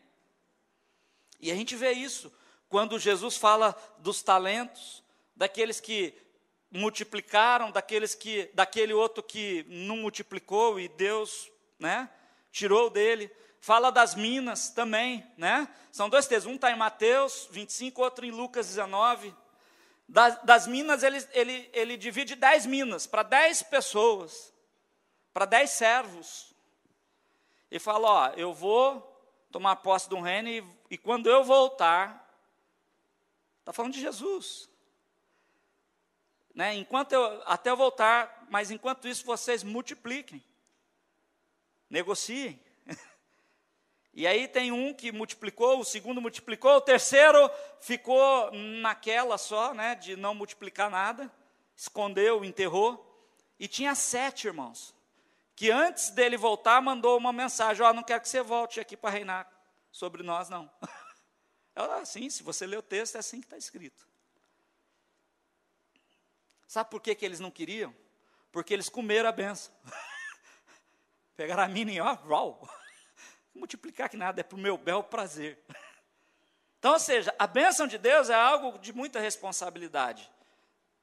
[1.41, 2.33] E a gente vê isso
[2.69, 5.03] quando Jesus fala dos talentos,
[5.37, 6.15] daqueles que
[6.71, 12.09] multiplicaram, daqueles que, daquele outro que não multiplicou e Deus, né,
[12.51, 13.31] tirou dele.
[13.61, 15.69] Fala das minas também, né?
[15.93, 19.35] São dois textos, um está em Mateus 25, outro em Lucas 19.
[20.09, 24.53] Das, das minas, ele, ele, ele divide dez minas para dez pessoas,
[25.33, 26.53] para dez servos.
[27.71, 29.09] Ele fala: Ó, eu vou
[29.51, 32.29] tomar posse um reino e, e quando eu voltar,
[33.61, 34.69] está falando de Jesus.
[36.55, 36.75] Né?
[36.75, 40.43] Enquanto eu, até eu voltar, mas enquanto isso vocês multipliquem,
[41.89, 42.61] negociem.
[44.15, 49.95] E aí tem um que multiplicou, o segundo multiplicou, o terceiro ficou naquela só, né,
[49.95, 51.33] de não multiplicar nada,
[51.75, 53.09] escondeu, enterrou.
[53.59, 54.95] E tinha sete irmãos,
[55.57, 58.97] que antes dele voltar mandou uma mensagem: Ó, oh, não quero que você volte aqui
[58.97, 59.51] para reinar
[59.91, 60.71] sobre nós, não.
[61.75, 64.07] É assim, se você ler o texto, é assim que está escrito.
[66.69, 67.97] Sabe por que, que eles não queriam?
[68.51, 69.73] Porque eles comeram a benção.
[71.35, 72.61] Pegaram a mina e ó, uau
[73.55, 75.59] multiplicar que nada, é para o meu bel prazer.
[76.79, 80.29] Então, ou seja, a bênção de Deus é algo de muita responsabilidade.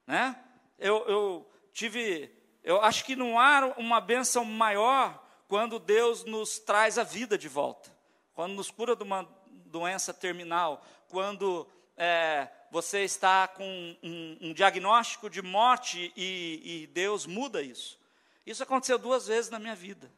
[0.06, 0.38] Né?
[0.78, 2.30] Eu, eu tive,
[2.62, 7.48] eu acho que não há uma bênção maior quando Deus nos traz a vida de
[7.48, 7.90] volta,
[8.34, 9.26] quando nos cura de uma
[9.68, 13.64] doença terminal, quando é, você está com
[14.04, 17.98] um, um diagnóstico de morte e, e Deus muda isso.
[18.46, 20.12] Isso aconteceu duas vezes na minha vida.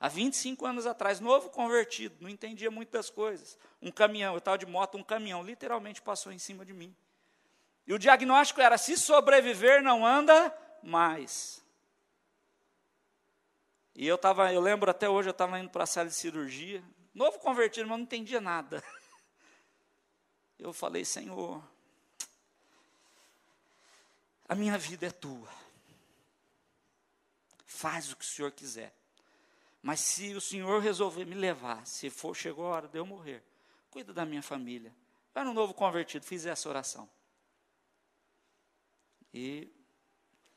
[0.00, 3.58] Há 25 anos atrás, novo convertido, não entendia muitas coisas.
[3.82, 6.94] Um caminhão, eu estava de moto, um caminhão literalmente passou em cima de mim.
[7.86, 11.64] E o diagnóstico era: se sobreviver, não anda mais.
[13.94, 16.84] E eu estava, eu lembro até hoje, eu estava indo para a sala de cirurgia,
[17.12, 18.82] novo convertido, mas não entendia nada.
[20.58, 21.62] Eu falei, Senhor,
[24.48, 25.48] a minha vida é tua.
[27.64, 28.92] Faz o que o Senhor quiser.
[29.82, 33.42] Mas se o Senhor resolver me levar, se for chegou a hora de eu morrer,
[33.90, 34.94] cuida da minha família.
[35.34, 37.08] Eu era um novo convertido, fiz essa oração.
[39.32, 39.72] E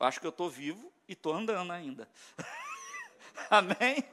[0.00, 2.08] acho que eu estou vivo e estou andando ainda.
[3.48, 4.04] Amém?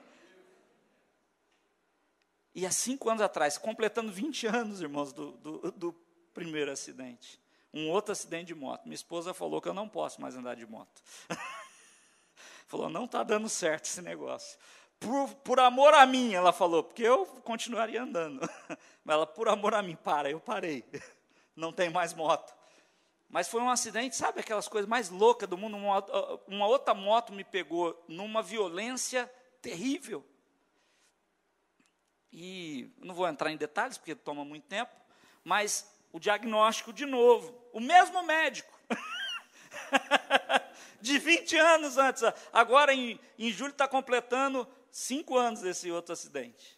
[2.54, 5.94] E há cinco anos atrás, completando 20 anos, irmãos, do, do, do
[6.34, 7.40] primeiro acidente,
[7.74, 8.84] um outro acidente de moto.
[8.84, 11.02] Minha esposa falou que eu não posso mais andar de moto.
[12.68, 14.60] falou, não está dando certo esse negócio
[15.00, 18.42] por, por amor a mim, ela falou, porque eu continuaria andando.
[19.04, 20.84] Mas ela, por amor a mim, para, eu parei.
[21.56, 22.54] Não tem mais moto.
[23.30, 25.78] Mas foi um acidente, sabe aquelas coisas mais loucas do mundo?
[25.78, 26.04] Uma,
[26.48, 29.32] uma outra moto me pegou numa violência
[29.62, 30.26] terrível.
[32.32, 34.92] E não vou entrar em detalhes, porque toma muito tempo,
[35.44, 38.74] mas o diagnóstico de novo, o mesmo médico.
[41.02, 42.24] de 20 anos antes.
[42.52, 46.78] Agora, em, em julho, está completando cinco anos desse outro acidente.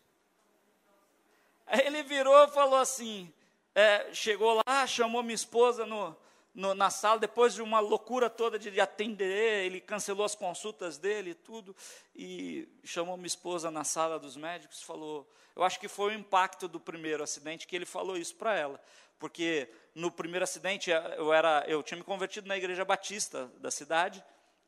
[1.65, 3.31] Aí ele virou e falou assim:
[3.73, 6.15] é, chegou lá, chamou minha esposa no,
[6.53, 10.97] no, na sala, depois de uma loucura toda de, de atender, ele cancelou as consultas
[10.97, 11.75] dele e tudo,
[12.15, 15.29] e chamou minha esposa na sala dos médicos falou.
[15.55, 18.81] Eu acho que foi o impacto do primeiro acidente que ele falou isso para ela,
[19.19, 24.23] porque no primeiro acidente eu era, eu tinha me convertido na igreja batista da cidade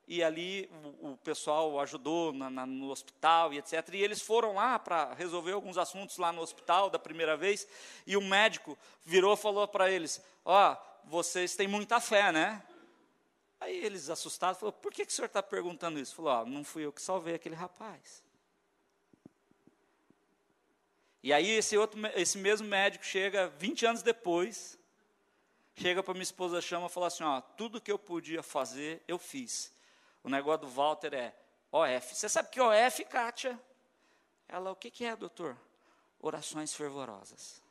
[0.08, 0.70] e ali
[1.02, 3.88] o, o pessoal ajudou na, na, no hospital e etc.
[3.94, 7.68] E eles foram lá para resolver alguns assuntos lá no hospital da primeira vez,
[8.06, 12.62] e o médico virou e falou para eles: Ó, oh, vocês têm muita fé, né?
[13.60, 16.16] Aí eles, assustados, falaram: Por que, que o senhor está perguntando isso?
[16.16, 18.22] Falou: oh, Não fui eu que salvei aquele rapaz.
[21.24, 24.78] E aí esse, outro, esse mesmo médico chega 20 anos depois,
[25.74, 29.18] chega para minha esposa, chama e fala assim: ó, tudo que eu podia fazer, eu
[29.18, 29.72] fiz.
[30.24, 31.36] O negócio do Walter é
[31.72, 32.16] OF.
[32.16, 33.60] Você sabe que OF, Kátia?
[34.48, 35.58] Ela, o que, que é, doutor?
[36.20, 37.62] Orações fervorosas.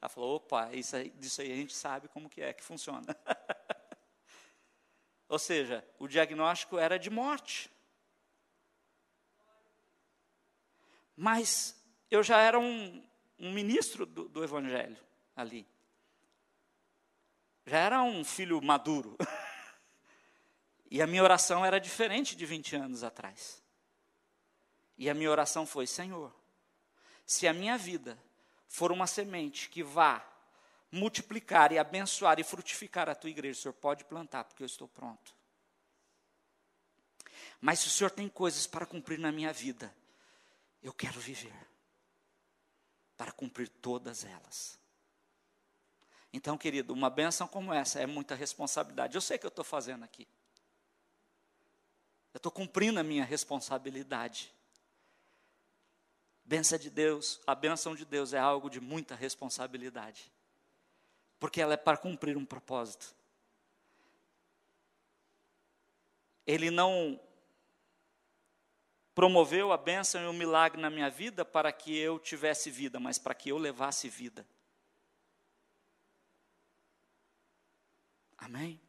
[0.00, 3.04] Ela falou, opa, isso aí, disso aí a gente sabe como que é que funciona.
[5.28, 7.70] Ou seja, o diagnóstico era de morte.
[11.14, 11.76] Mas
[12.10, 13.06] eu já era um,
[13.38, 14.96] um ministro do, do Evangelho
[15.36, 15.66] ali.
[17.66, 19.16] Já era um filho maduro.
[20.90, 23.62] E a minha oração era diferente de 20 anos atrás.
[24.96, 26.34] E a minha oração foi: Senhor,
[27.26, 28.18] se a minha vida
[28.66, 30.26] for uma semente que vá
[30.90, 34.88] multiplicar e abençoar e frutificar a tua igreja, o Senhor pode plantar, porque eu estou
[34.88, 35.34] pronto.
[37.60, 39.94] Mas se o Senhor tem coisas para cumprir na minha vida,
[40.82, 41.54] eu quero viver
[43.16, 44.78] para cumprir todas elas.
[46.32, 49.14] Então, querido, uma benção como essa é muita responsabilidade.
[49.14, 50.26] Eu sei que eu estou fazendo aqui.
[52.32, 54.52] Eu estou cumprindo a minha responsabilidade.
[56.44, 60.32] Benção de Deus, a benção de Deus é algo de muita responsabilidade.
[61.38, 63.14] Porque ela é para cumprir um propósito.
[66.46, 67.20] Ele não
[69.14, 73.18] promoveu a bênção e o milagre na minha vida para que eu tivesse vida, mas
[73.18, 74.46] para que eu levasse vida.
[78.38, 78.80] Amém?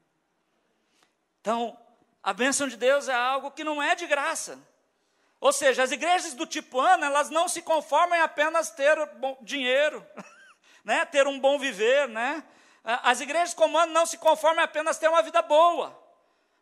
[1.42, 1.78] Então,
[2.22, 4.60] a bênção de Deus é algo que não é de graça.
[5.40, 8.98] Ou seja, as igrejas do tipo Ana, elas não se conformam em apenas ter
[9.42, 10.06] dinheiro,
[10.84, 11.06] né?
[11.06, 12.10] ter um bom viver.
[12.10, 12.44] Né?
[12.84, 15.98] As igrejas como Ana não se conformam em apenas ter uma vida boa,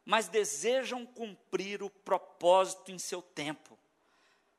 [0.05, 3.77] mas desejam cumprir o propósito em seu tempo.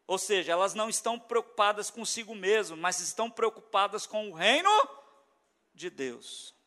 [0.05, 4.71] Ou seja, elas não estão preocupadas consigo mesmo, mas estão preocupadas com o reino
[5.75, 6.58] de Deus.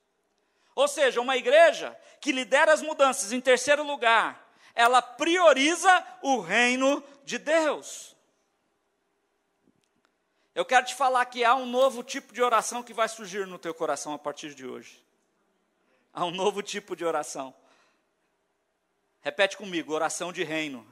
[0.75, 7.03] Ou seja, uma igreja que lidera as mudanças, em terceiro lugar, ela prioriza o reino
[7.23, 8.15] de Deus.
[10.53, 13.57] Eu quero te falar que há um novo tipo de oração que vai surgir no
[13.57, 15.03] teu coração a partir de hoje.
[16.13, 17.53] Há um novo tipo de oração.
[19.21, 20.85] Repete comigo, oração de reino.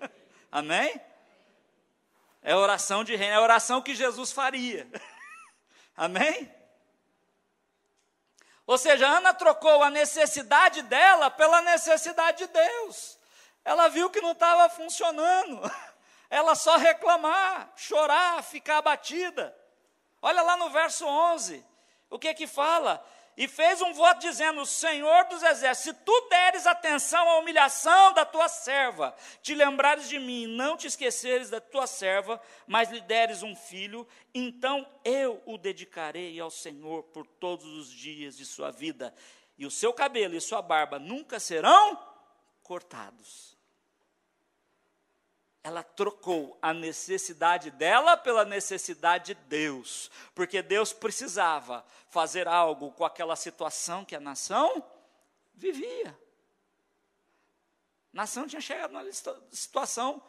[0.50, 1.00] Amém?
[2.40, 4.88] É oração de reino, é oração que Jesus faria.
[5.96, 6.48] Amém?
[8.66, 13.18] Ou seja, Ana trocou a necessidade dela pela necessidade de Deus.
[13.64, 15.60] Ela viu que não estava funcionando.
[16.28, 19.56] Ela só reclamar, chorar, ficar abatida.
[20.20, 21.64] Olha lá no verso 11.
[22.10, 23.04] O que que fala?
[23.36, 28.24] E fez um voto dizendo: Senhor dos exércitos, se tu deres atenção à humilhação da
[28.24, 33.42] tua serva, te lembrares de mim, não te esqueceres da tua serva, mas lhe deres
[33.42, 39.14] um filho, então eu o dedicarei ao Senhor por todos os dias de sua vida,
[39.58, 41.98] e o seu cabelo e sua barba nunca serão
[42.62, 43.55] cortados
[45.66, 53.04] ela trocou a necessidade dela pela necessidade de Deus, porque Deus precisava fazer algo com
[53.04, 54.80] aquela situação que a nação
[55.56, 56.16] vivia.
[58.14, 59.10] A nação tinha chegado numa
[59.50, 60.22] situação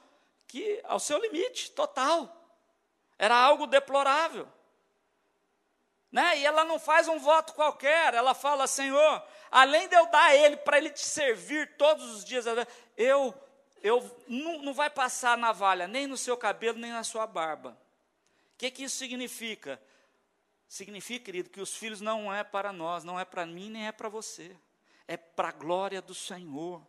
[0.47, 2.35] que ao seu limite total.
[3.15, 4.51] Era algo deplorável.
[6.11, 6.39] Né?
[6.39, 10.35] E ela não faz um voto qualquer, ela fala: Senhor, além de eu dar a
[10.35, 12.45] Ele para Ele te servir todos os dias,
[12.97, 13.39] eu
[13.82, 17.78] eu, não, não vai passar navalha nem no seu cabelo, nem na sua barba.
[18.53, 19.82] O que, que isso significa?
[20.67, 23.91] Significa, querido, que os filhos não é para nós, não é para mim, nem é
[23.91, 24.55] para você.
[25.07, 26.86] É para a glória do Senhor.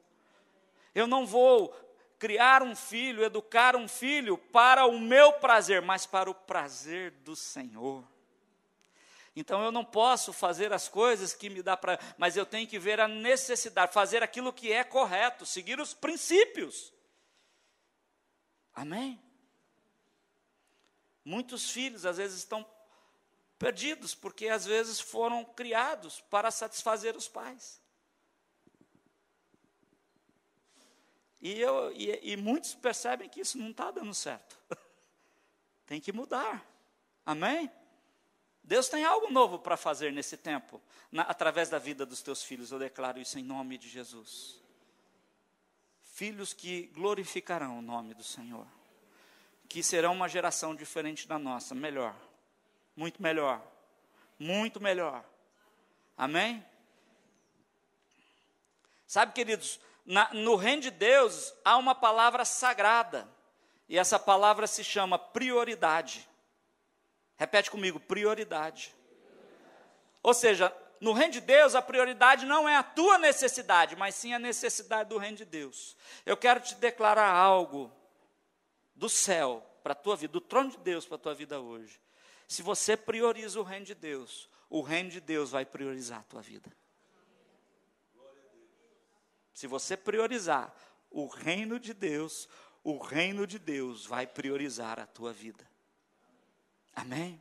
[0.95, 1.73] Eu não vou
[2.19, 7.37] criar um filho, educar um filho para o meu prazer, mas para o prazer do
[7.37, 8.05] Senhor.
[9.39, 12.77] Então eu não posso fazer as coisas que me dá para, mas eu tenho que
[12.77, 16.93] ver a necessidade, fazer aquilo que é correto, seguir os princípios.
[18.75, 19.23] Amém?
[21.25, 22.67] Muitos filhos às vezes estão
[23.57, 27.81] perdidos porque às vezes foram criados para satisfazer os pais.
[31.41, 34.59] E, eu, e, e muitos percebem que isso não está dando certo.
[35.87, 36.67] Tem que mudar.
[37.25, 37.71] Amém?
[38.69, 40.79] Deus tem algo novo para fazer nesse tempo,
[41.11, 42.71] na, através da vida dos teus filhos.
[42.71, 44.61] Eu declaro isso em nome de Jesus.
[46.03, 48.67] Filhos que glorificarão o nome do Senhor,
[49.71, 52.15] que serão uma geração diferente da nossa, melhor,
[52.95, 53.67] muito melhor,
[54.39, 55.25] muito melhor.
[56.15, 56.63] Amém?
[59.07, 63.27] Sabe, queridos, na, no reino de Deus há uma palavra sagrada,
[63.89, 66.28] e essa palavra se chama prioridade.
[67.39, 68.95] Repete comigo: prioridade.
[70.23, 74.35] Ou seja, no reino de Deus, a prioridade não é a tua necessidade, mas sim
[74.35, 75.97] a necessidade do reino de Deus.
[76.27, 77.91] Eu quero te declarar algo
[78.95, 82.01] do céu para a tua vida, do trono de Deus para a tua vida hoje.
[82.49, 86.43] Se você prioriza o reino de Deus, o reino de Deus vai priorizar a tua
[86.43, 86.71] vida.
[89.55, 90.75] Se você priorizar
[91.11, 92.49] o reino de Deus,
[92.83, 95.69] o reino de Deus vai priorizar a tua vida.
[96.99, 97.41] Amém?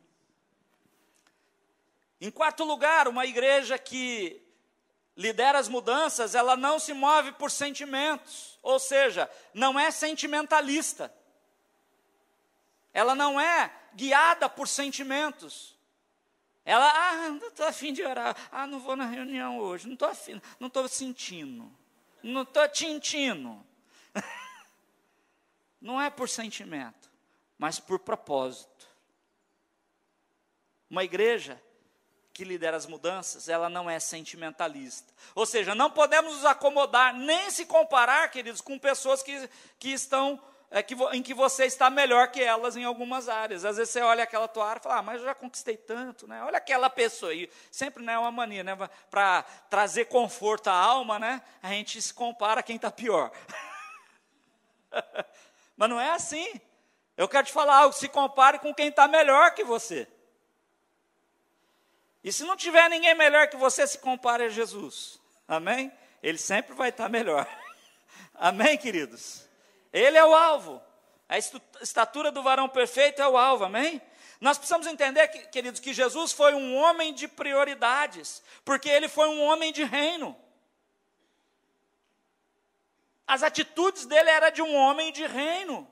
[2.22, 4.40] Em quarto lugar, uma igreja que
[5.16, 11.12] lidera as mudanças, ela não se move por sentimentos, ou seja, não é sentimentalista.
[12.94, 15.76] Ela não é guiada por sentimentos.
[16.64, 18.36] Ela, ah, não estou afim de orar.
[18.52, 19.88] Ah, não vou na reunião hoje.
[19.88, 21.72] Não estou afim, não estou sentindo.
[22.22, 23.66] Não estou tintindo.
[25.82, 27.10] não é por sentimento,
[27.58, 28.77] mas por propósito.
[30.90, 31.62] Uma igreja
[32.38, 35.12] que lidera as mudanças, ela não é sentimentalista.
[35.34, 40.40] Ou seja, não podemos nos acomodar, nem se comparar, queridos, com pessoas que, que estão,
[40.70, 43.66] é, que, em que você está melhor que elas em algumas áreas.
[43.66, 46.28] Às vezes você olha aquela tua área e fala, ah, mas eu já conquistei tanto,
[46.28, 46.44] né?
[46.44, 47.50] Olha aquela pessoa aí.
[47.72, 48.78] Sempre né, é uma mania, né?
[49.10, 51.42] Para trazer conforto à alma, né?
[51.64, 53.32] A gente se compara a quem está pior.
[55.76, 56.62] Mas não é assim.
[57.18, 60.08] Eu quero te falar algo, se compare com quem está melhor que você.
[62.28, 65.18] E se não tiver ninguém melhor que você, se compare a Jesus.
[65.48, 65.90] Amém?
[66.22, 67.48] Ele sempre vai estar melhor.
[68.36, 69.48] Amém, queridos?
[69.94, 70.82] Ele é o alvo.
[71.30, 74.02] A estatura do varão perfeito é o alvo, amém?
[74.42, 79.42] Nós precisamos entender, queridos, que Jesus foi um homem de prioridades, porque ele foi um
[79.44, 80.38] homem de reino.
[83.26, 85.90] As atitudes dele eram de um homem de reino.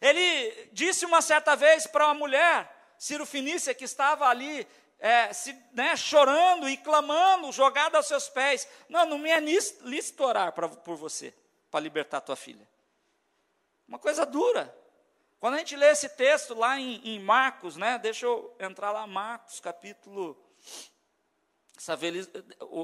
[0.00, 2.68] Ele disse uma certa vez para uma mulher,
[2.98, 4.66] Ciro Finícia, que estava ali
[4.98, 8.68] é, se, né, chorando e clamando, jogada aos seus pés.
[8.88, 11.32] Não, não me é lícito orar pra, por você,
[11.70, 12.68] para libertar tua filha.
[13.86, 14.74] Uma coisa dura.
[15.40, 19.06] Quando a gente lê esse texto lá em, em Marcos, né, deixa eu entrar lá,
[19.06, 20.36] Marcos, capítulo.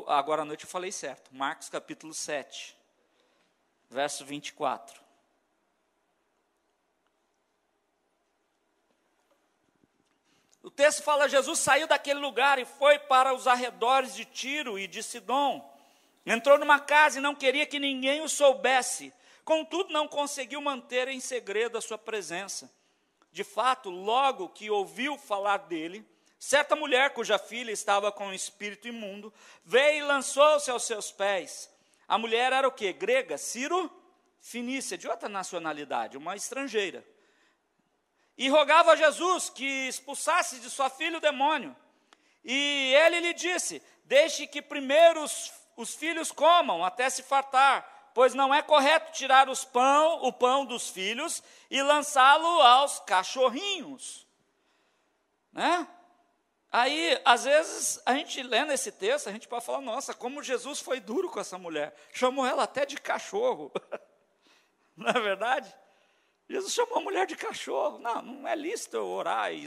[0.07, 1.35] Agora à noite eu falei certo.
[1.35, 2.77] Marcos, capítulo 7,
[3.91, 5.04] verso 24.
[10.65, 14.87] O texto fala: Jesus saiu daquele lugar e foi para os arredores de Tiro e
[14.87, 15.63] de Sidom.
[16.25, 19.13] Entrou numa casa e não queria que ninguém o soubesse.
[19.45, 22.73] Contudo, não conseguiu manter em segredo a sua presença.
[23.31, 26.03] De fato, logo que ouviu falar dele,
[26.39, 29.31] certa mulher cuja filha estava com um espírito imundo
[29.67, 31.71] veio e lançou-se aos seus pés.
[32.09, 32.91] A mulher era o que?
[32.91, 33.91] Grega, Ciro
[34.41, 37.05] Finícia, de outra nacionalidade, uma estrangeira
[38.37, 41.75] e rogava a Jesus que expulsasse de sua filha o demônio.
[42.45, 48.35] E ele lhe disse: Deixe que primeiro os, os filhos comam até se fartar, pois
[48.35, 54.27] não é correto tirar os pão, o pão dos filhos e lançá-lo aos cachorrinhos.
[55.53, 55.87] Né?
[56.71, 60.81] Aí, às vezes, a gente lendo esse texto, a gente pode falar: nossa, como Jesus
[60.81, 63.73] foi duro com essa mulher, chamou ela até de cachorro.
[64.97, 65.73] não é verdade?
[66.49, 67.99] Jesus chamou a mulher de cachorro.
[67.99, 69.65] Não, não é lícito eu orar e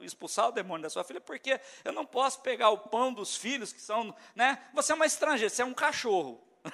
[0.00, 3.72] expulsar o demônio da sua filha, porque eu não posso pegar o pão dos filhos
[3.72, 4.64] que são, né?
[4.72, 6.40] Você é uma estrangeira, você é um cachorro.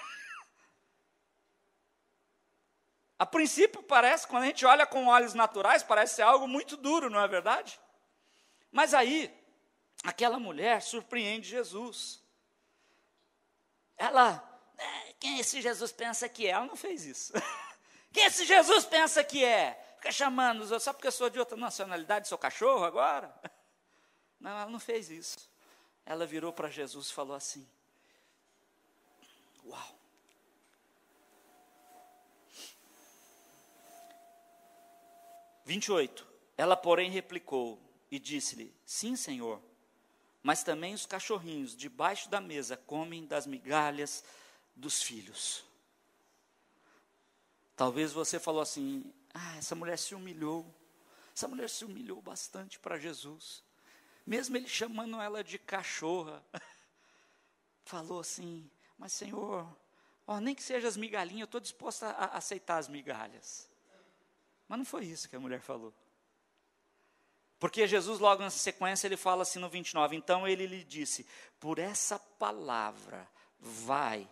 [3.18, 7.08] a princípio parece, quando a gente olha com olhos naturais, parece ser algo muito duro,
[7.08, 7.80] não é verdade?
[8.70, 9.34] Mas aí,
[10.04, 12.22] aquela mulher surpreende Jesus.
[13.96, 14.32] Ela,
[14.76, 16.50] né, quem esse Jesus pensa que é?
[16.50, 17.32] Ela não fez isso.
[18.12, 19.78] Quem esse Jesus pensa que é?
[19.96, 23.34] Fica chamando, só porque eu sou de outra nacionalidade, sou cachorro agora?
[24.40, 25.50] Não, ela não fez isso.
[26.06, 27.68] Ela virou para Jesus e falou assim:
[29.64, 29.98] Uau!
[35.64, 36.26] Vinte e oito.
[36.56, 37.78] Ela, porém, replicou
[38.10, 39.60] e disse-lhe: Sim, Senhor,
[40.42, 44.24] mas também os cachorrinhos debaixo da mesa comem das migalhas
[44.74, 45.67] dos filhos.
[47.78, 50.66] Talvez você falou assim: ah, essa mulher se humilhou.
[51.32, 53.62] Essa mulher se humilhou bastante para Jesus.
[54.26, 56.44] Mesmo ele chamando ela de cachorra.
[57.84, 58.68] Falou assim:
[58.98, 59.64] Mas Senhor,
[60.26, 63.70] ó, nem que seja as migalhinhas, eu estou disposta a, a aceitar as migalhas.
[64.66, 65.94] Mas não foi isso que a mulher falou.
[67.60, 70.16] Porque Jesus, logo na sequência, ele fala assim no 29.
[70.16, 71.24] Então ele lhe disse:
[71.60, 74.28] Por essa palavra, vai,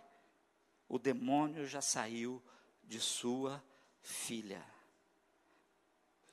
[0.89, 2.43] o demônio já saiu
[2.87, 3.63] de sua
[4.01, 4.65] filha.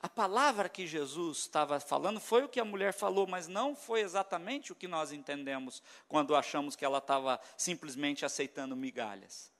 [0.04, 4.00] A palavra que Jesus estava falando foi o que a mulher falou, mas não foi
[4.02, 9.50] exatamente o que nós entendemos quando achamos que ela estava simplesmente aceitando migalhas.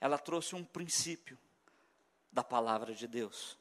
[0.00, 1.38] Ela trouxe um princípio
[2.32, 3.56] da palavra de Deus.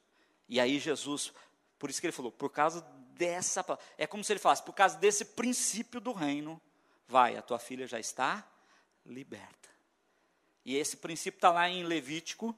[0.50, 1.32] E aí Jesus,
[1.78, 2.82] por isso que ele falou, por causa
[3.14, 3.64] dessa,
[3.96, 6.60] é como se ele falasse, por causa desse princípio do reino,
[7.08, 8.44] vai, a tua filha já está
[9.06, 9.70] liberta.
[10.66, 12.56] E esse princípio está lá em Levítico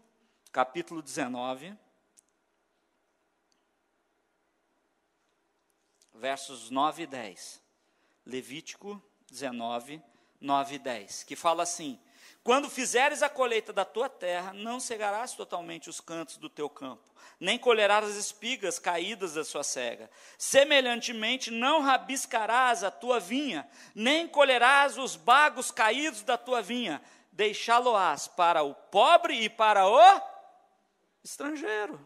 [0.54, 1.76] capítulo 19,
[6.14, 7.64] versos 9 e 10.
[8.24, 9.02] Levítico
[9.32, 10.00] 19,
[10.40, 12.00] 9 e 10, que fala assim:
[12.44, 17.04] Quando fizeres a colheita da tua terra, não cegarás totalmente os cantos do teu campo,
[17.40, 20.08] nem colherás as espigas caídas da sua cega.
[20.38, 27.02] Semelhantemente, não rabiscarás a tua vinha, nem colherás os bagos caídos da tua vinha,
[27.32, 30.33] deixá-lo-ás para o pobre e para o
[31.24, 32.00] estrangeiro.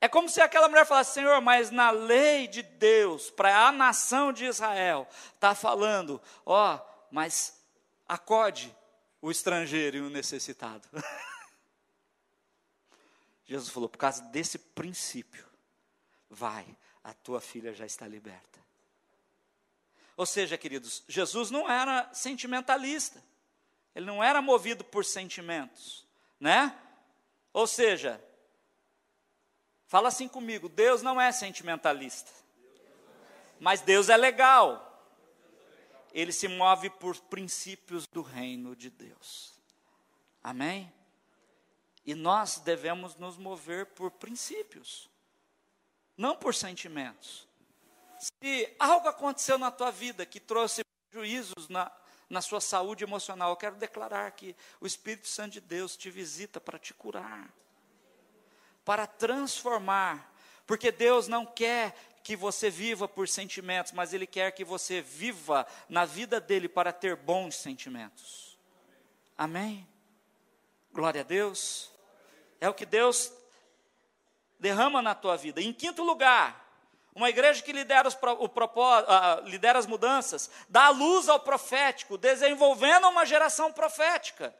[0.00, 4.32] É como se aquela mulher falasse: Senhor, mas na lei de Deus, para a nação
[4.32, 7.62] de Israel, está falando: ó, mas
[8.08, 8.74] acode
[9.20, 10.88] o estrangeiro e o necessitado.
[13.46, 15.46] Jesus falou: por causa desse princípio,
[16.28, 16.66] vai,
[17.04, 18.60] a tua filha já está liberta.
[20.16, 23.22] Ou seja, queridos, Jesus não era sentimentalista,
[23.94, 26.04] ele não era movido por sentimentos,
[26.40, 26.76] né?
[27.52, 28.22] Ou seja,
[29.86, 32.30] fala assim comigo: Deus não é sentimentalista,
[33.60, 34.88] mas Deus é legal.
[36.12, 39.58] Ele se move por princípios do reino de Deus.
[40.42, 40.92] Amém?
[42.04, 45.08] E nós devemos nos mover por princípios,
[46.16, 47.48] não por sentimentos.
[48.18, 51.90] Se algo aconteceu na tua vida que trouxe prejuízos na,
[52.32, 56.58] na sua saúde emocional, eu quero declarar que o Espírito Santo de Deus te visita
[56.58, 57.52] para te curar,
[58.86, 60.32] para transformar,
[60.66, 65.66] porque Deus não quer que você viva por sentimentos, mas Ele quer que você viva
[65.90, 68.58] na vida dele para ter bons sentimentos.
[69.36, 69.86] Amém?
[70.90, 71.92] Glória a Deus.
[72.58, 73.30] É o que Deus
[74.58, 75.60] derrama na tua vida.
[75.60, 76.71] Em quinto lugar,
[77.14, 83.08] uma igreja que lidera, os, o uh, lidera as mudanças, dá luz ao profético, desenvolvendo
[83.08, 84.54] uma geração profética.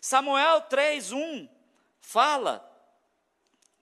[0.00, 1.48] Samuel 3:1
[2.00, 2.64] fala,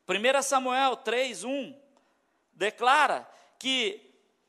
[0.09, 1.77] 1 Samuel 3:1
[2.53, 4.01] declara que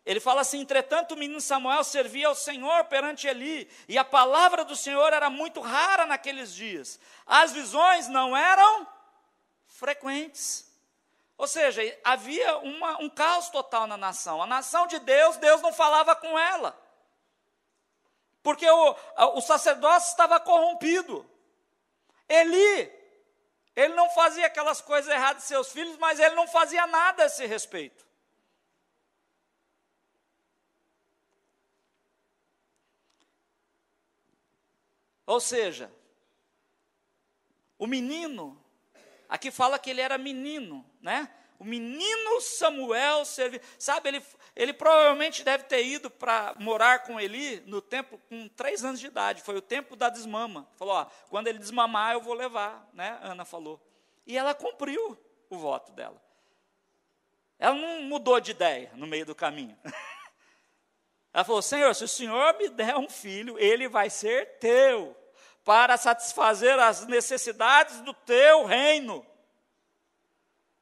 [0.05, 4.63] ele fala assim: entretanto, o menino Samuel servia ao Senhor perante Eli, e a palavra
[4.63, 6.99] do Senhor era muito rara naqueles dias.
[7.25, 8.87] As visões não eram
[9.65, 10.64] frequentes.
[11.37, 14.41] Ou seja, havia uma, um caos total na nação.
[14.41, 16.79] A nação de Deus, Deus não falava com ela.
[18.41, 18.95] Porque o,
[19.35, 21.29] o sacerdócio estava corrompido.
[22.29, 22.91] Eli,
[23.75, 27.25] ele não fazia aquelas coisas erradas de seus filhos, mas ele não fazia nada a
[27.25, 28.05] esse respeito.
[35.25, 35.91] Ou seja,
[37.77, 38.63] o menino
[39.35, 41.29] Aqui fala que ele era menino, né?
[41.59, 43.25] O menino Samuel.
[43.77, 44.23] Sabe, ele,
[44.55, 49.07] ele provavelmente deve ter ido para morar com Eli no tempo com três anos de
[49.07, 49.41] idade.
[49.41, 50.65] Foi o tempo da desmama.
[50.77, 53.19] Falou: ó, quando ele desmamar, eu vou levar, né?
[53.23, 53.77] Ana falou.
[54.25, 55.17] E ela cumpriu
[55.49, 56.23] o voto dela.
[57.59, 59.77] Ela não mudou de ideia no meio do caminho.
[61.33, 65.13] Ela falou: Senhor, se o Senhor me der um filho, ele vai ser teu
[65.65, 69.25] para satisfazer as necessidades do teu reino.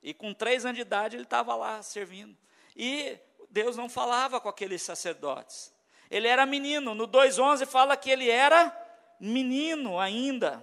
[0.04, 2.38] E com três anos de idade ele estava lá servindo.
[2.76, 3.18] E
[3.50, 5.74] Deus não falava com aqueles sacerdotes.
[6.12, 6.94] Ele era menino.
[6.94, 8.78] No 2,11 fala que ele era
[9.18, 10.62] menino ainda.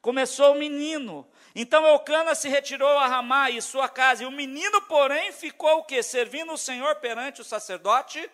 [0.00, 1.26] Começou menino.
[1.52, 4.22] Então Eucana se retirou a Ramá e sua casa.
[4.22, 6.04] E o menino, porém, ficou o quê?
[6.04, 8.30] Servindo o Senhor perante o sacerdote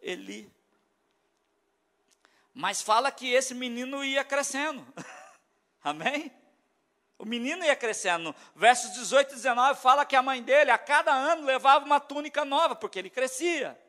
[0.00, 0.48] Eli.
[2.60, 4.86] Mas fala que esse menino ia crescendo.
[5.82, 6.30] Amém?
[7.18, 8.36] O menino ia crescendo.
[8.54, 12.44] Versos 18 e 19 fala que a mãe dele, a cada ano, levava uma túnica
[12.44, 13.80] nova, porque ele crescia.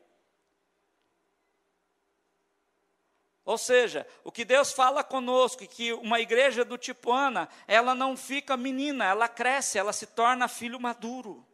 [3.44, 8.16] Ou seja, o que Deus fala conosco, que uma igreja do tipo Ana, ela não
[8.16, 11.46] fica menina, ela cresce, ela se torna filho maduro.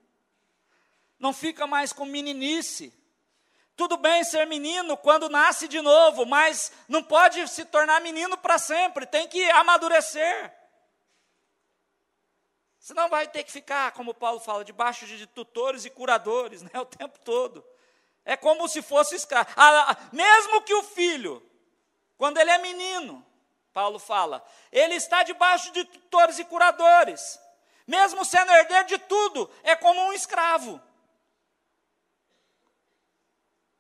[1.18, 2.96] Não fica mais com meninice.
[3.78, 8.58] Tudo bem ser menino quando nasce de novo, mas não pode se tornar menino para
[8.58, 10.52] sempre, tem que amadurecer.
[12.80, 16.84] Senão vai ter que ficar, como Paulo fala, debaixo de tutores e curadores, né, o
[16.84, 17.64] tempo todo.
[18.24, 19.48] É como se fosse escravo.
[20.10, 21.40] Mesmo que o filho,
[22.16, 23.24] quando ele é menino,
[23.72, 27.38] Paulo fala, ele está debaixo de tutores e curadores.
[27.86, 30.82] Mesmo sendo herdeiro de tudo, é como um escravo.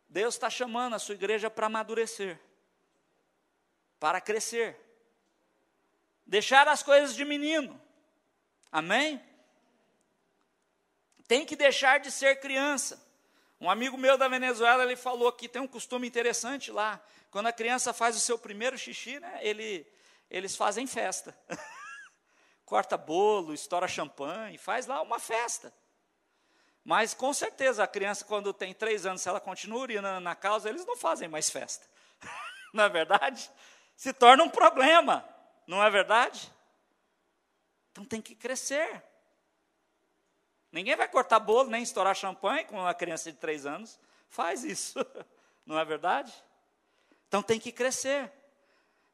[0.08, 2.40] Deus está chamando a sua igreja para amadurecer,
[4.00, 4.76] para crescer,
[6.24, 7.80] deixar as coisas de menino,
[8.72, 9.22] amém?
[11.26, 13.06] Tem que deixar de ser criança.
[13.60, 17.52] Um amigo meu da Venezuela, ele falou que tem um costume interessante lá, quando a
[17.52, 19.86] criança faz o seu primeiro xixi, né, ele,
[20.30, 21.36] eles fazem festa.
[22.64, 25.72] Corta bolo, estoura champanhe, faz lá uma festa.
[26.88, 30.70] Mas com certeza a criança, quando tem três anos, se ela continua urinando na causa,
[30.70, 31.86] eles não fazem mais festa.
[32.72, 33.50] não é verdade?
[33.94, 35.22] Se torna um problema,
[35.66, 36.50] não é verdade?
[37.92, 39.02] Então tem que crescer.
[40.72, 44.00] Ninguém vai cortar bolo nem estourar champanhe com uma criança de três anos.
[44.30, 44.98] Faz isso,
[45.66, 46.32] não é verdade?
[47.28, 48.32] Então tem que crescer.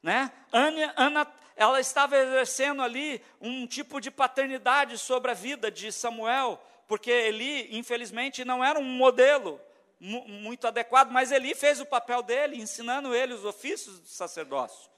[0.01, 0.31] Né?
[0.49, 6.57] Ana, Ana, ela estava exercendo ali um tipo de paternidade sobre a vida de Samuel,
[6.87, 9.59] porque Eli, infelizmente, não era um modelo
[9.99, 14.89] muito adequado, mas Eli fez o papel dele, ensinando ele os ofícios do sacerdócio.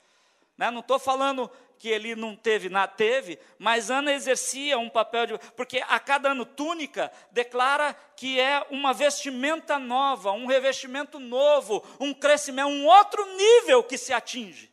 [0.57, 0.71] Né?
[0.71, 5.37] Não estou falando que Eli não teve, nada, teve, mas Ana exercia um papel de.
[5.55, 12.13] Porque a cada ano túnica declara que é uma vestimenta nova, um revestimento novo, um
[12.13, 14.71] crescimento, um outro nível que se atinge.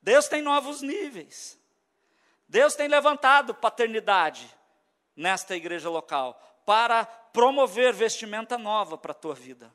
[0.00, 1.58] Deus tem novos níveis.
[2.48, 4.55] Deus tem levantado paternidade
[5.16, 9.72] nesta igreja local para promover vestimenta nova para a tua vida.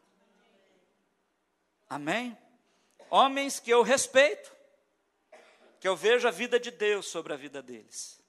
[1.89, 2.38] Amém?
[3.10, 4.52] Homens que eu respeito,
[5.80, 8.22] que eu vejo a vida de Deus sobre a vida deles.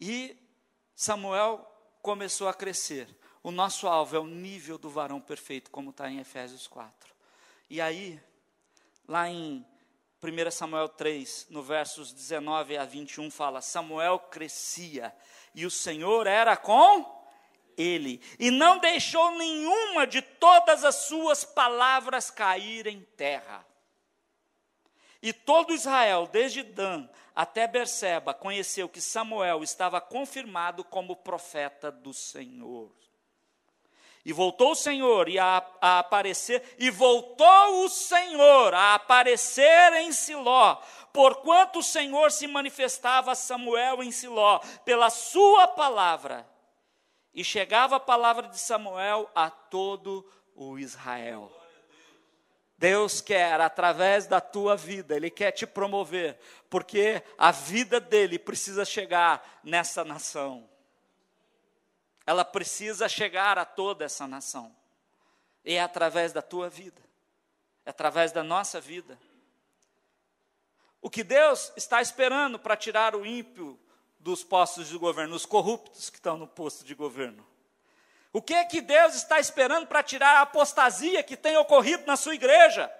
[0.00, 0.36] E
[0.94, 1.70] Samuel
[2.02, 3.08] começou a crescer.
[3.42, 7.14] O nosso alvo é o nível do varão perfeito, como está em Efésios 4.
[7.70, 8.20] E aí,
[9.08, 9.64] lá em
[10.24, 15.14] 1 Samuel 3, no versos 19 a 21, fala: Samuel crescia
[15.54, 17.22] e o Senhor era com
[17.76, 23.66] ele, e não deixou nenhuma de todas as suas palavras cair em terra.
[25.20, 32.14] E todo Israel, desde Dan até Berseba, conheceu que Samuel estava confirmado como profeta do
[32.14, 33.03] Senhor.
[34.24, 40.12] E voltou o Senhor e a, a, aparecer, e voltou o Senhor a aparecer em
[40.12, 40.76] Siló,
[41.12, 46.48] porquanto o Senhor se manifestava a Samuel em Siló, pela sua palavra.
[47.34, 51.52] E chegava a palavra de Samuel a todo o Israel.
[52.78, 56.38] Deus quer, através da tua vida, Ele quer te promover,
[56.70, 60.68] porque a vida dele precisa chegar nessa nação
[62.26, 64.74] ela precisa chegar a toda essa nação.
[65.64, 67.00] E é através da tua vida,
[67.84, 69.18] é através da nossa vida.
[71.00, 73.78] O que Deus está esperando para tirar o ímpio
[74.18, 77.46] dos postos de governo, os corruptos que estão no posto de governo?
[78.32, 82.16] O que é que Deus está esperando para tirar a apostasia que tem ocorrido na
[82.16, 82.92] sua igreja?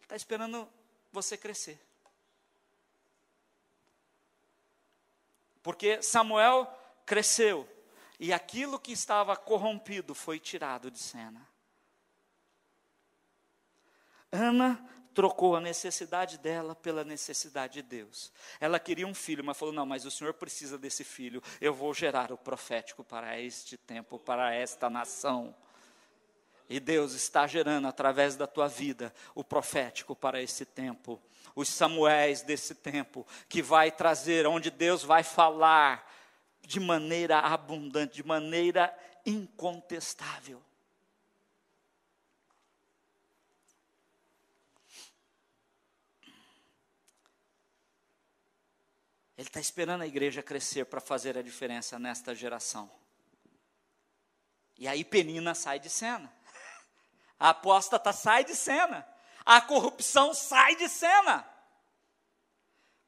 [0.00, 0.68] Está esperando
[1.12, 1.80] você crescer.
[5.62, 6.66] Porque Samuel
[7.06, 7.68] cresceu
[8.18, 11.44] e aquilo que estava corrompido foi tirado de cena.
[14.30, 14.80] Ana
[15.12, 18.32] trocou a necessidade dela pela necessidade de Deus.
[18.60, 21.42] Ela queria um filho, mas falou: Não, mas o Senhor precisa desse filho.
[21.60, 25.54] Eu vou gerar o profético para este tempo, para esta nação.
[26.68, 31.20] E Deus está gerando através da tua vida o profético para esse tempo.
[31.54, 36.10] Os Samuéis desse tempo, que vai trazer, onde Deus vai falar
[36.66, 38.96] de maneira abundante, de maneira
[39.26, 40.62] incontestável.
[49.36, 52.88] Ele está esperando a igreja crescer para fazer a diferença nesta geração.
[54.78, 56.32] E aí Penina sai de cena.
[57.38, 59.06] A apóstata sai de cena.
[59.44, 61.51] A corrupção sai de cena.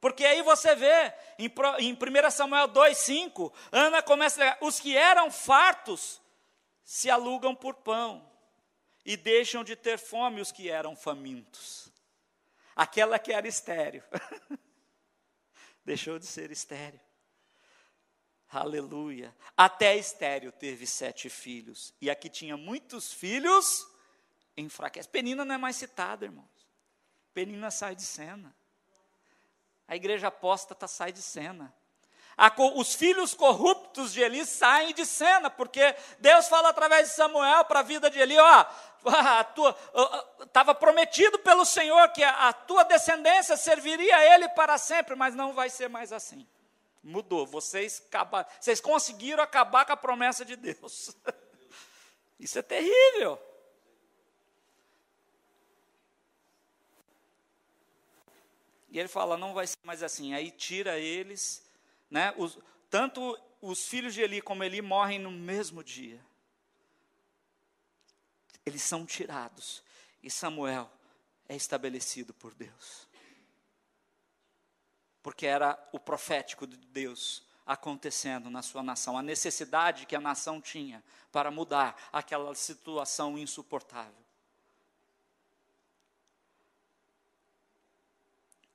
[0.04, 5.30] Porque aí você vê, em, em 1 Samuel 2,5, Ana começa a os que eram
[5.30, 6.20] fartos
[6.84, 8.30] se alugam por pão,
[9.02, 11.90] e deixam de ter fome os que eram famintos.
[12.76, 14.04] Aquela que era estéreo,
[15.82, 17.00] deixou de ser estéreo.
[18.50, 19.34] Aleluia.
[19.56, 23.88] Até estéreo teve sete filhos, e aqui tinha muitos filhos,
[24.54, 25.08] enfraquece.
[25.08, 26.68] Penina não é mais citada, irmãos.
[27.32, 28.54] Penina sai de cena.
[29.86, 31.72] A igreja apóstata sai de cena.
[32.74, 37.80] os filhos corruptos de Eli saem de cena, porque Deus fala através de Samuel para
[37.80, 38.66] a vida de Eli: ó,
[40.42, 45.34] estava prometido pelo Senhor que a, a tua descendência serviria a Ele para sempre, mas
[45.34, 46.46] não vai ser mais assim.
[47.02, 48.02] Mudou, vocês,
[48.58, 51.14] vocês conseguiram acabar com a promessa de Deus.
[52.40, 53.38] Isso é terrível.
[58.94, 60.34] E ele fala: não vai ser mais assim.
[60.34, 61.68] Aí tira eles,
[62.08, 62.32] né?
[62.38, 62.56] Os,
[62.88, 66.24] tanto os filhos de Eli como Eli morrem no mesmo dia.
[68.64, 69.82] Eles são tirados.
[70.22, 70.88] E Samuel
[71.48, 73.08] é estabelecido por Deus.
[75.24, 80.60] Porque era o profético de Deus acontecendo na sua nação, a necessidade que a nação
[80.60, 84.23] tinha para mudar aquela situação insuportável.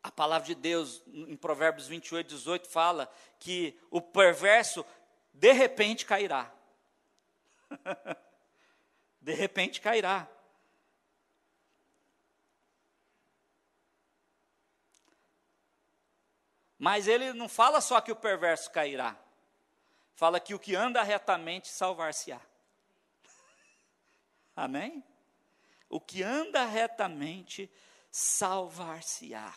[0.01, 4.85] A palavra de Deus, em Provérbios 28, 18, fala que o perverso
[5.33, 6.51] de repente cairá.
[9.21, 10.27] de repente cairá.
[16.77, 19.17] Mas ele não fala só que o perverso cairá.
[20.15, 22.39] Fala que o que anda retamente salvar-se-á.
[24.55, 25.03] Amém?
[25.89, 27.69] O que anda retamente
[28.09, 29.53] salvar-se-á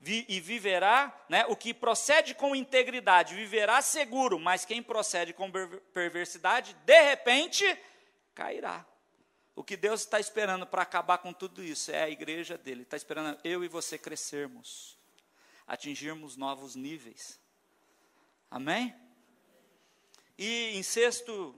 [0.00, 5.50] e viverá, né, o que procede com integridade viverá seguro, mas quem procede com
[5.92, 7.64] perversidade, de repente,
[8.34, 8.84] cairá.
[9.56, 12.82] O que Deus está esperando para acabar com tudo isso é a igreja dele.
[12.82, 14.98] Está esperando eu e você crescermos,
[15.66, 17.40] atingirmos novos níveis.
[18.50, 18.94] Amém?
[20.36, 21.54] E em sexto,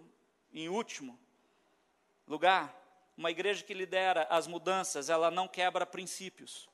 [0.53, 1.19] em último
[2.29, 2.75] lugar,
[3.17, 6.69] uma igreja que lidera as mudanças, ela não quebra princípios.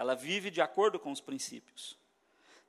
[0.00, 1.94] Ela vive de acordo com os princípios.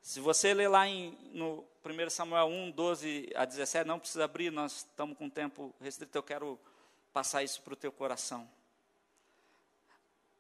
[0.02, 4.52] Se você ler lá em, no 1 Samuel 1, 12 a 17, não precisa abrir,
[4.52, 6.60] nós estamos com tempo restrito, eu quero
[7.14, 8.52] passar isso para o teu coração.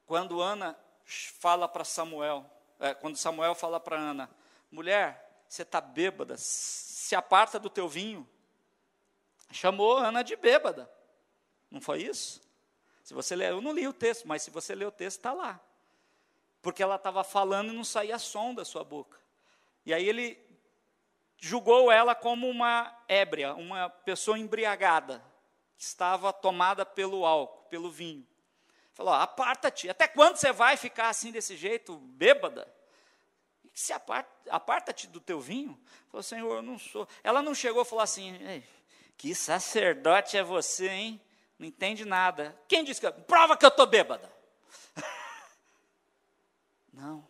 [0.05, 2.45] Quando Ana fala para Samuel,
[2.77, 4.29] é, quando Samuel fala para Ana,
[4.69, 8.27] mulher, você está bêbada, se aparta do teu vinho.
[9.49, 10.91] Chamou Ana de bêbada.
[11.69, 12.41] Não foi isso?
[13.01, 15.31] Se você ler, eu não li o texto, mas se você ler o texto, está
[15.31, 15.57] lá.
[16.61, 19.19] Porque ela estava falando e não saía som da sua boca.
[19.85, 20.39] E aí ele
[21.37, 25.23] julgou ela como uma ébria, uma pessoa embriagada
[25.75, 28.25] que estava tomada pelo álcool, pelo vinho.
[28.93, 29.89] Falou: aparta-te.
[29.89, 32.71] Até quando você vai ficar assim desse jeito, bêbada?
[33.73, 33.93] Se
[34.49, 35.79] aparta-te do teu vinho.
[36.09, 37.07] Falou: Senhor, eu não sou.
[37.23, 38.37] Ela não chegou e falou assim:
[39.17, 41.21] que sacerdote é você, hein?
[41.57, 42.55] Não entende nada.
[42.67, 43.11] Quem disse que.
[43.23, 44.31] Prova que eu estou bêbada.
[46.91, 47.27] não.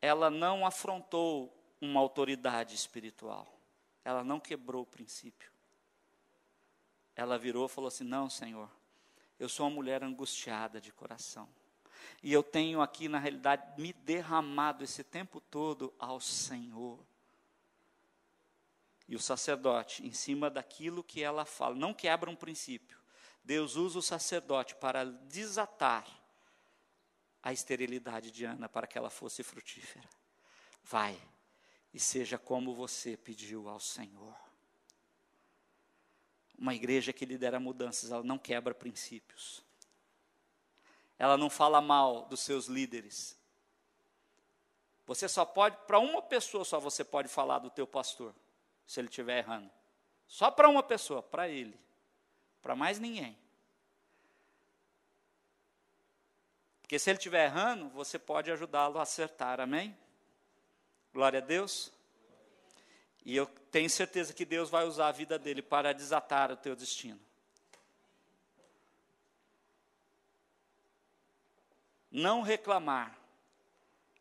[0.00, 3.58] Ela não afrontou uma autoridade espiritual.
[4.04, 5.52] Ela não quebrou o princípio
[7.14, 8.68] ela virou e falou assim: Não, Senhor,
[9.38, 11.48] eu sou uma mulher angustiada de coração.
[12.22, 16.98] E eu tenho aqui, na realidade, me derramado esse tempo todo ao Senhor.
[19.08, 22.98] E o sacerdote, em cima daquilo que ela fala, não quebra um princípio.
[23.44, 26.06] Deus usa o sacerdote para desatar
[27.42, 30.08] a esterilidade de Ana para que ela fosse frutífera.
[30.84, 31.18] Vai
[31.92, 34.36] e seja como você pediu ao Senhor
[36.62, 39.64] uma igreja que lidera mudanças, ela não quebra princípios.
[41.18, 43.36] Ela não fala mal dos seus líderes.
[45.04, 48.32] Você só pode, para uma pessoa só você pode falar do teu pastor,
[48.86, 49.68] se ele estiver errando.
[50.28, 51.76] Só para uma pessoa, para ele.
[52.62, 53.36] Para mais ninguém.
[56.82, 59.96] Porque se ele estiver errando, você pode ajudá-lo a acertar, amém?
[61.14, 61.92] Glória a Deus.
[63.24, 66.74] E eu tenho certeza que Deus vai usar a vida dele para desatar o teu
[66.74, 67.20] destino.
[72.10, 73.16] Não reclamar.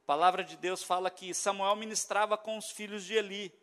[0.04, 3.54] A palavra de Deus fala que Samuel ministrava com os filhos de Eli,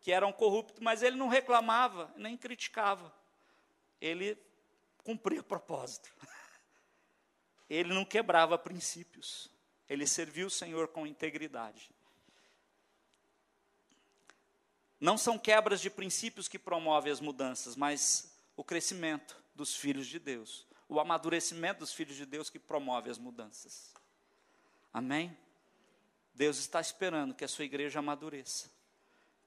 [0.00, 3.12] que eram corruptos, mas ele não reclamava, nem criticava.
[4.00, 4.36] Ele
[5.04, 6.12] cumpria o propósito.
[7.68, 9.50] Ele não quebrava princípios.
[9.88, 11.90] Ele serviu o Senhor com integridade.
[14.98, 20.18] Não são quebras de princípios que promovem as mudanças, mas o crescimento dos filhos de
[20.18, 23.92] Deus, o amadurecimento dos filhos de Deus que promove as mudanças.
[24.92, 25.36] Amém?
[26.34, 28.70] Deus está esperando que a sua igreja amadureça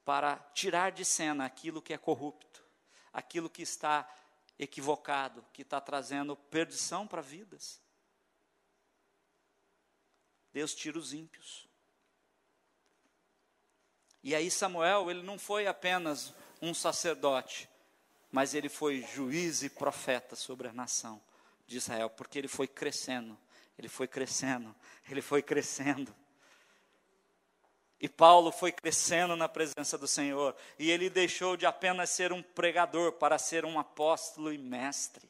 [0.05, 2.63] para tirar de cena aquilo que é corrupto,
[3.13, 4.07] aquilo que está
[4.57, 7.79] equivocado, que está trazendo perdição para vidas.
[10.51, 11.67] Deus tira os ímpios.
[14.23, 17.69] E aí Samuel, ele não foi apenas um sacerdote,
[18.31, 21.21] mas ele foi juiz e profeta sobre a nação
[21.65, 23.37] de Israel, porque ele foi crescendo,
[23.77, 24.75] ele foi crescendo,
[25.09, 26.13] ele foi crescendo.
[28.01, 32.41] E Paulo foi crescendo na presença do Senhor, e ele deixou de apenas ser um
[32.41, 35.29] pregador para ser um apóstolo e mestre.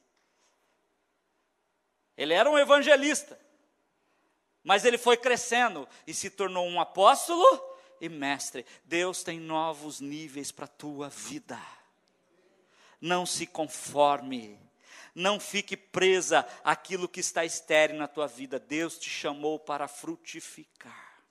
[2.16, 3.40] Ele era um evangelista,
[4.64, 7.44] mas ele foi crescendo e se tornou um apóstolo
[8.02, 8.66] e mestre.
[8.84, 11.60] Deus tem novos níveis para a tua vida.
[13.00, 14.60] Não se conforme.
[15.16, 18.60] Não fique presa àquilo que está estéreo na tua vida.
[18.60, 21.24] Deus te chamou para frutificar.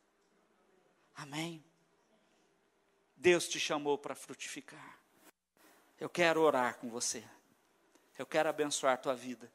[1.14, 1.64] Amém?
[3.16, 4.98] Deus te chamou para frutificar.
[5.98, 7.24] Eu quero orar com você.
[8.16, 9.50] Eu quero abençoar a tua vida.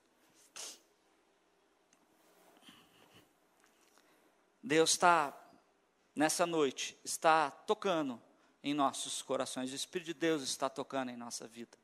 [4.63, 5.37] Deus está
[6.15, 8.21] nessa noite está tocando
[8.63, 11.77] em nossos corações, o Espírito de Deus está tocando em nossa vida.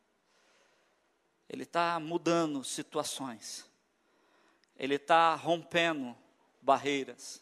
[1.50, 3.70] Ele está mudando situações,
[4.78, 6.16] ele está rompendo
[6.62, 7.42] barreiras,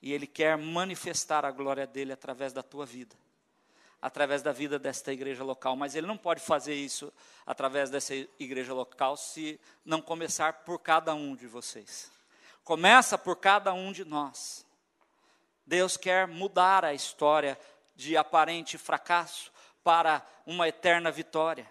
[0.00, 3.14] e ele quer manifestar a glória dele através da tua vida,
[4.00, 7.12] através da vida desta igreja local, mas ele não pode fazer isso
[7.44, 12.10] através dessa igreja local se não começar por cada um de vocês.
[12.64, 14.64] Começa por cada um de nós.
[15.66, 17.58] Deus quer mudar a história
[17.94, 19.52] de aparente fracasso
[19.84, 21.70] para uma eterna vitória.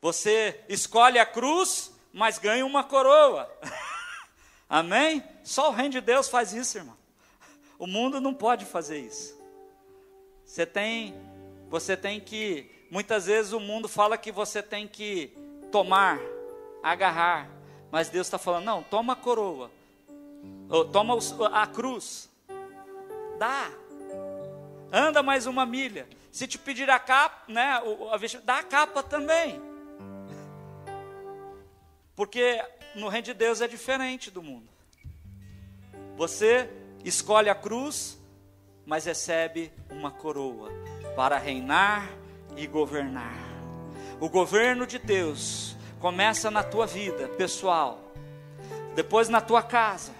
[0.00, 3.50] Você escolhe a cruz, mas ganha uma coroa.
[4.68, 5.22] Amém?
[5.44, 6.96] Só o reino de Deus faz isso, irmão.
[7.78, 9.38] O mundo não pode fazer isso.
[10.44, 11.14] Você tem,
[11.68, 15.32] você tem que, muitas vezes o mundo fala que você tem que
[15.70, 16.18] tomar,
[16.82, 17.48] agarrar,
[17.90, 19.70] mas Deus está falando, não, toma a coroa,
[20.92, 21.18] toma
[21.52, 22.28] a cruz,
[23.38, 23.70] dá,
[24.92, 26.06] anda mais uma milha.
[26.30, 29.60] Se te pedir a capa, né, a, dá a capa também.
[32.14, 32.62] Porque
[32.94, 34.68] no reino de Deus é diferente do mundo.
[36.16, 36.70] Você
[37.04, 38.20] escolhe a cruz,
[38.86, 40.70] mas recebe uma coroa
[41.16, 42.08] para reinar
[42.56, 43.34] e governar.
[44.20, 48.00] O governo de Deus começa na tua vida pessoal,
[48.94, 50.12] depois na tua casa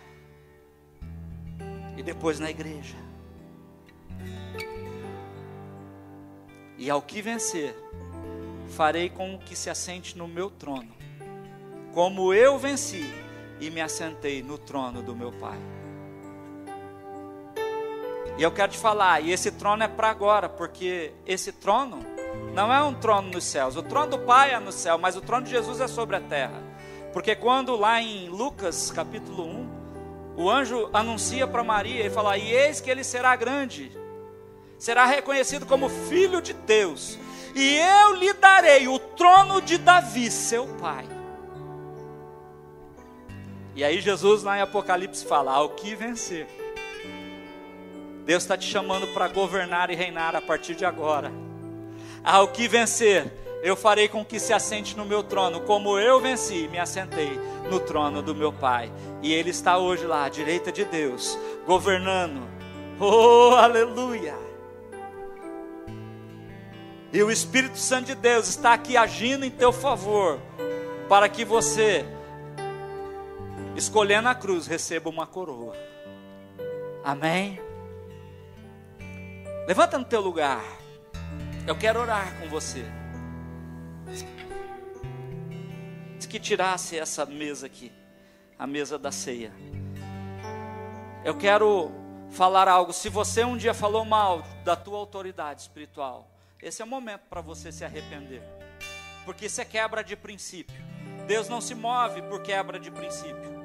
[1.96, 2.96] e depois na igreja.
[6.76, 7.74] E ao que vencer,
[8.68, 10.94] farei com que se assente no meu trono,
[11.94, 13.10] como eu venci
[13.58, 15.58] e me assentei no trono do meu Pai.
[18.38, 21.98] E eu quero te falar, e esse trono é para agora, porque esse trono
[22.52, 23.76] não é um trono nos céus.
[23.76, 26.20] O trono do Pai é no céu, mas o trono de Jesus é sobre a
[26.20, 26.62] terra.
[27.12, 29.80] Porque quando lá em Lucas capítulo 1,
[30.36, 33.92] o anjo anuncia para Maria e fala: E eis que ele será grande,
[34.78, 37.18] será reconhecido como filho de Deus,
[37.54, 41.06] e eu lhe darei o trono de Davi, seu pai.
[43.74, 46.46] E aí Jesus lá em Apocalipse fala: Ao que vencer.
[48.24, 51.32] Deus está te chamando para governar e reinar a partir de agora.
[52.22, 56.68] Ao que vencer, eu farei com que se assente no meu trono, como eu venci,
[56.68, 57.38] me assentei
[57.70, 58.92] no trono do meu Pai.
[59.22, 62.48] E Ele está hoje lá, à direita de Deus, governando.
[62.98, 64.34] Oh, aleluia!
[67.12, 70.38] E o Espírito Santo de Deus está aqui agindo em teu favor,
[71.08, 72.04] para que você,
[73.74, 75.76] escolhendo a cruz, receba uma coroa.
[77.02, 77.60] Amém?
[79.66, 80.79] Levanta no teu lugar.
[81.70, 82.84] Eu quero orar com você.
[86.18, 87.92] Se que tirasse essa mesa aqui,
[88.58, 89.52] a mesa da ceia.
[91.24, 91.92] Eu quero
[92.32, 92.92] falar algo.
[92.92, 96.28] Se você um dia falou mal da tua autoridade espiritual,
[96.60, 98.42] esse é o momento para você se arrepender.
[99.24, 100.84] Porque isso é quebra de princípio.
[101.28, 103.64] Deus não se move por quebra de princípio.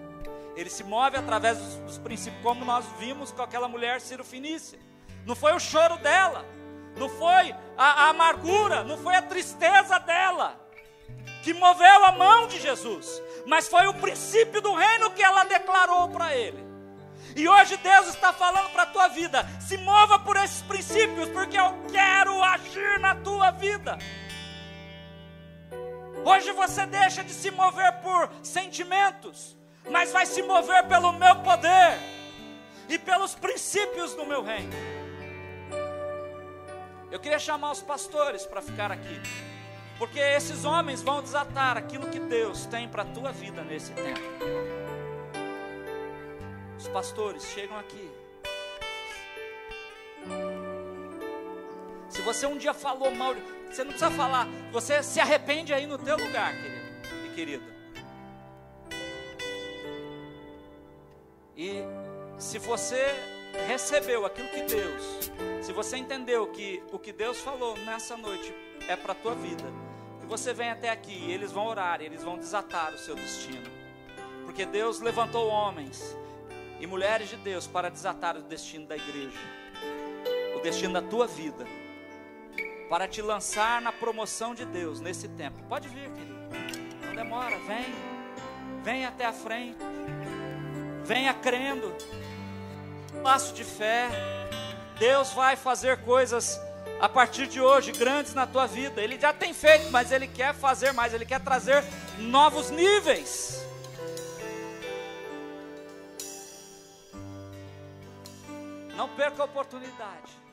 [0.56, 4.78] Ele se move através dos, princípios, como nós vimos com aquela mulher Ciro Finícia.
[5.26, 6.46] Não foi o choro dela,
[6.96, 10.60] não foi a, a amargura, não foi a tristeza dela
[11.44, 16.10] que moveu a mão de Jesus, mas foi o princípio do reino que ela declarou
[16.10, 16.66] para ele.
[17.36, 21.58] E hoje Deus está falando para a tua vida: se mova por esses princípios, porque
[21.58, 23.98] eu quero agir na tua vida.
[26.24, 29.56] Hoje você deixa de se mover por sentimentos,
[29.92, 32.00] mas vai se mover pelo meu poder
[32.90, 34.95] e pelos princípios do meu reino.
[37.16, 39.22] Eu queria chamar os pastores para ficar aqui,
[39.98, 44.20] porque esses homens vão desatar aquilo que Deus tem para a tua vida nesse tempo.
[46.78, 48.12] Os pastores chegam aqui.
[52.10, 53.34] Se você um dia falou mal,
[53.70, 57.76] você não precisa falar, você se arrepende aí no teu lugar, querido e querida.
[61.56, 61.82] E
[62.38, 63.35] se você
[63.68, 65.32] recebeu aquilo que Deus,
[65.62, 68.54] se você entendeu que o que Deus falou nessa noite
[68.88, 69.64] é para a tua vida,
[70.22, 73.70] e você vem até aqui, eles vão orar, eles vão desatar o seu destino.
[74.44, 76.16] Porque Deus levantou homens
[76.80, 79.40] e mulheres de Deus para desatar o destino da igreja,
[80.56, 81.66] o destino da tua vida,
[82.90, 85.62] para te lançar na promoção de Deus nesse tempo.
[85.68, 86.36] Pode vir, querido,
[87.06, 87.94] não demora, vem,
[88.84, 89.78] vem até a frente,
[91.04, 91.96] venha crendo,
[93.26, 94.08] passo de fé.
[95.00, 96.62] Deus vai fazer coisas
[97.02, 99.02] a partir de hoje grandes na tua vida.
[99.02, 101.84] Ele já tem feito, mas ele quer fazer mais, ele quer trazer
[102.20, 103.66] novos níveis.
[108.96, 110.45] Não perca a oportunidade.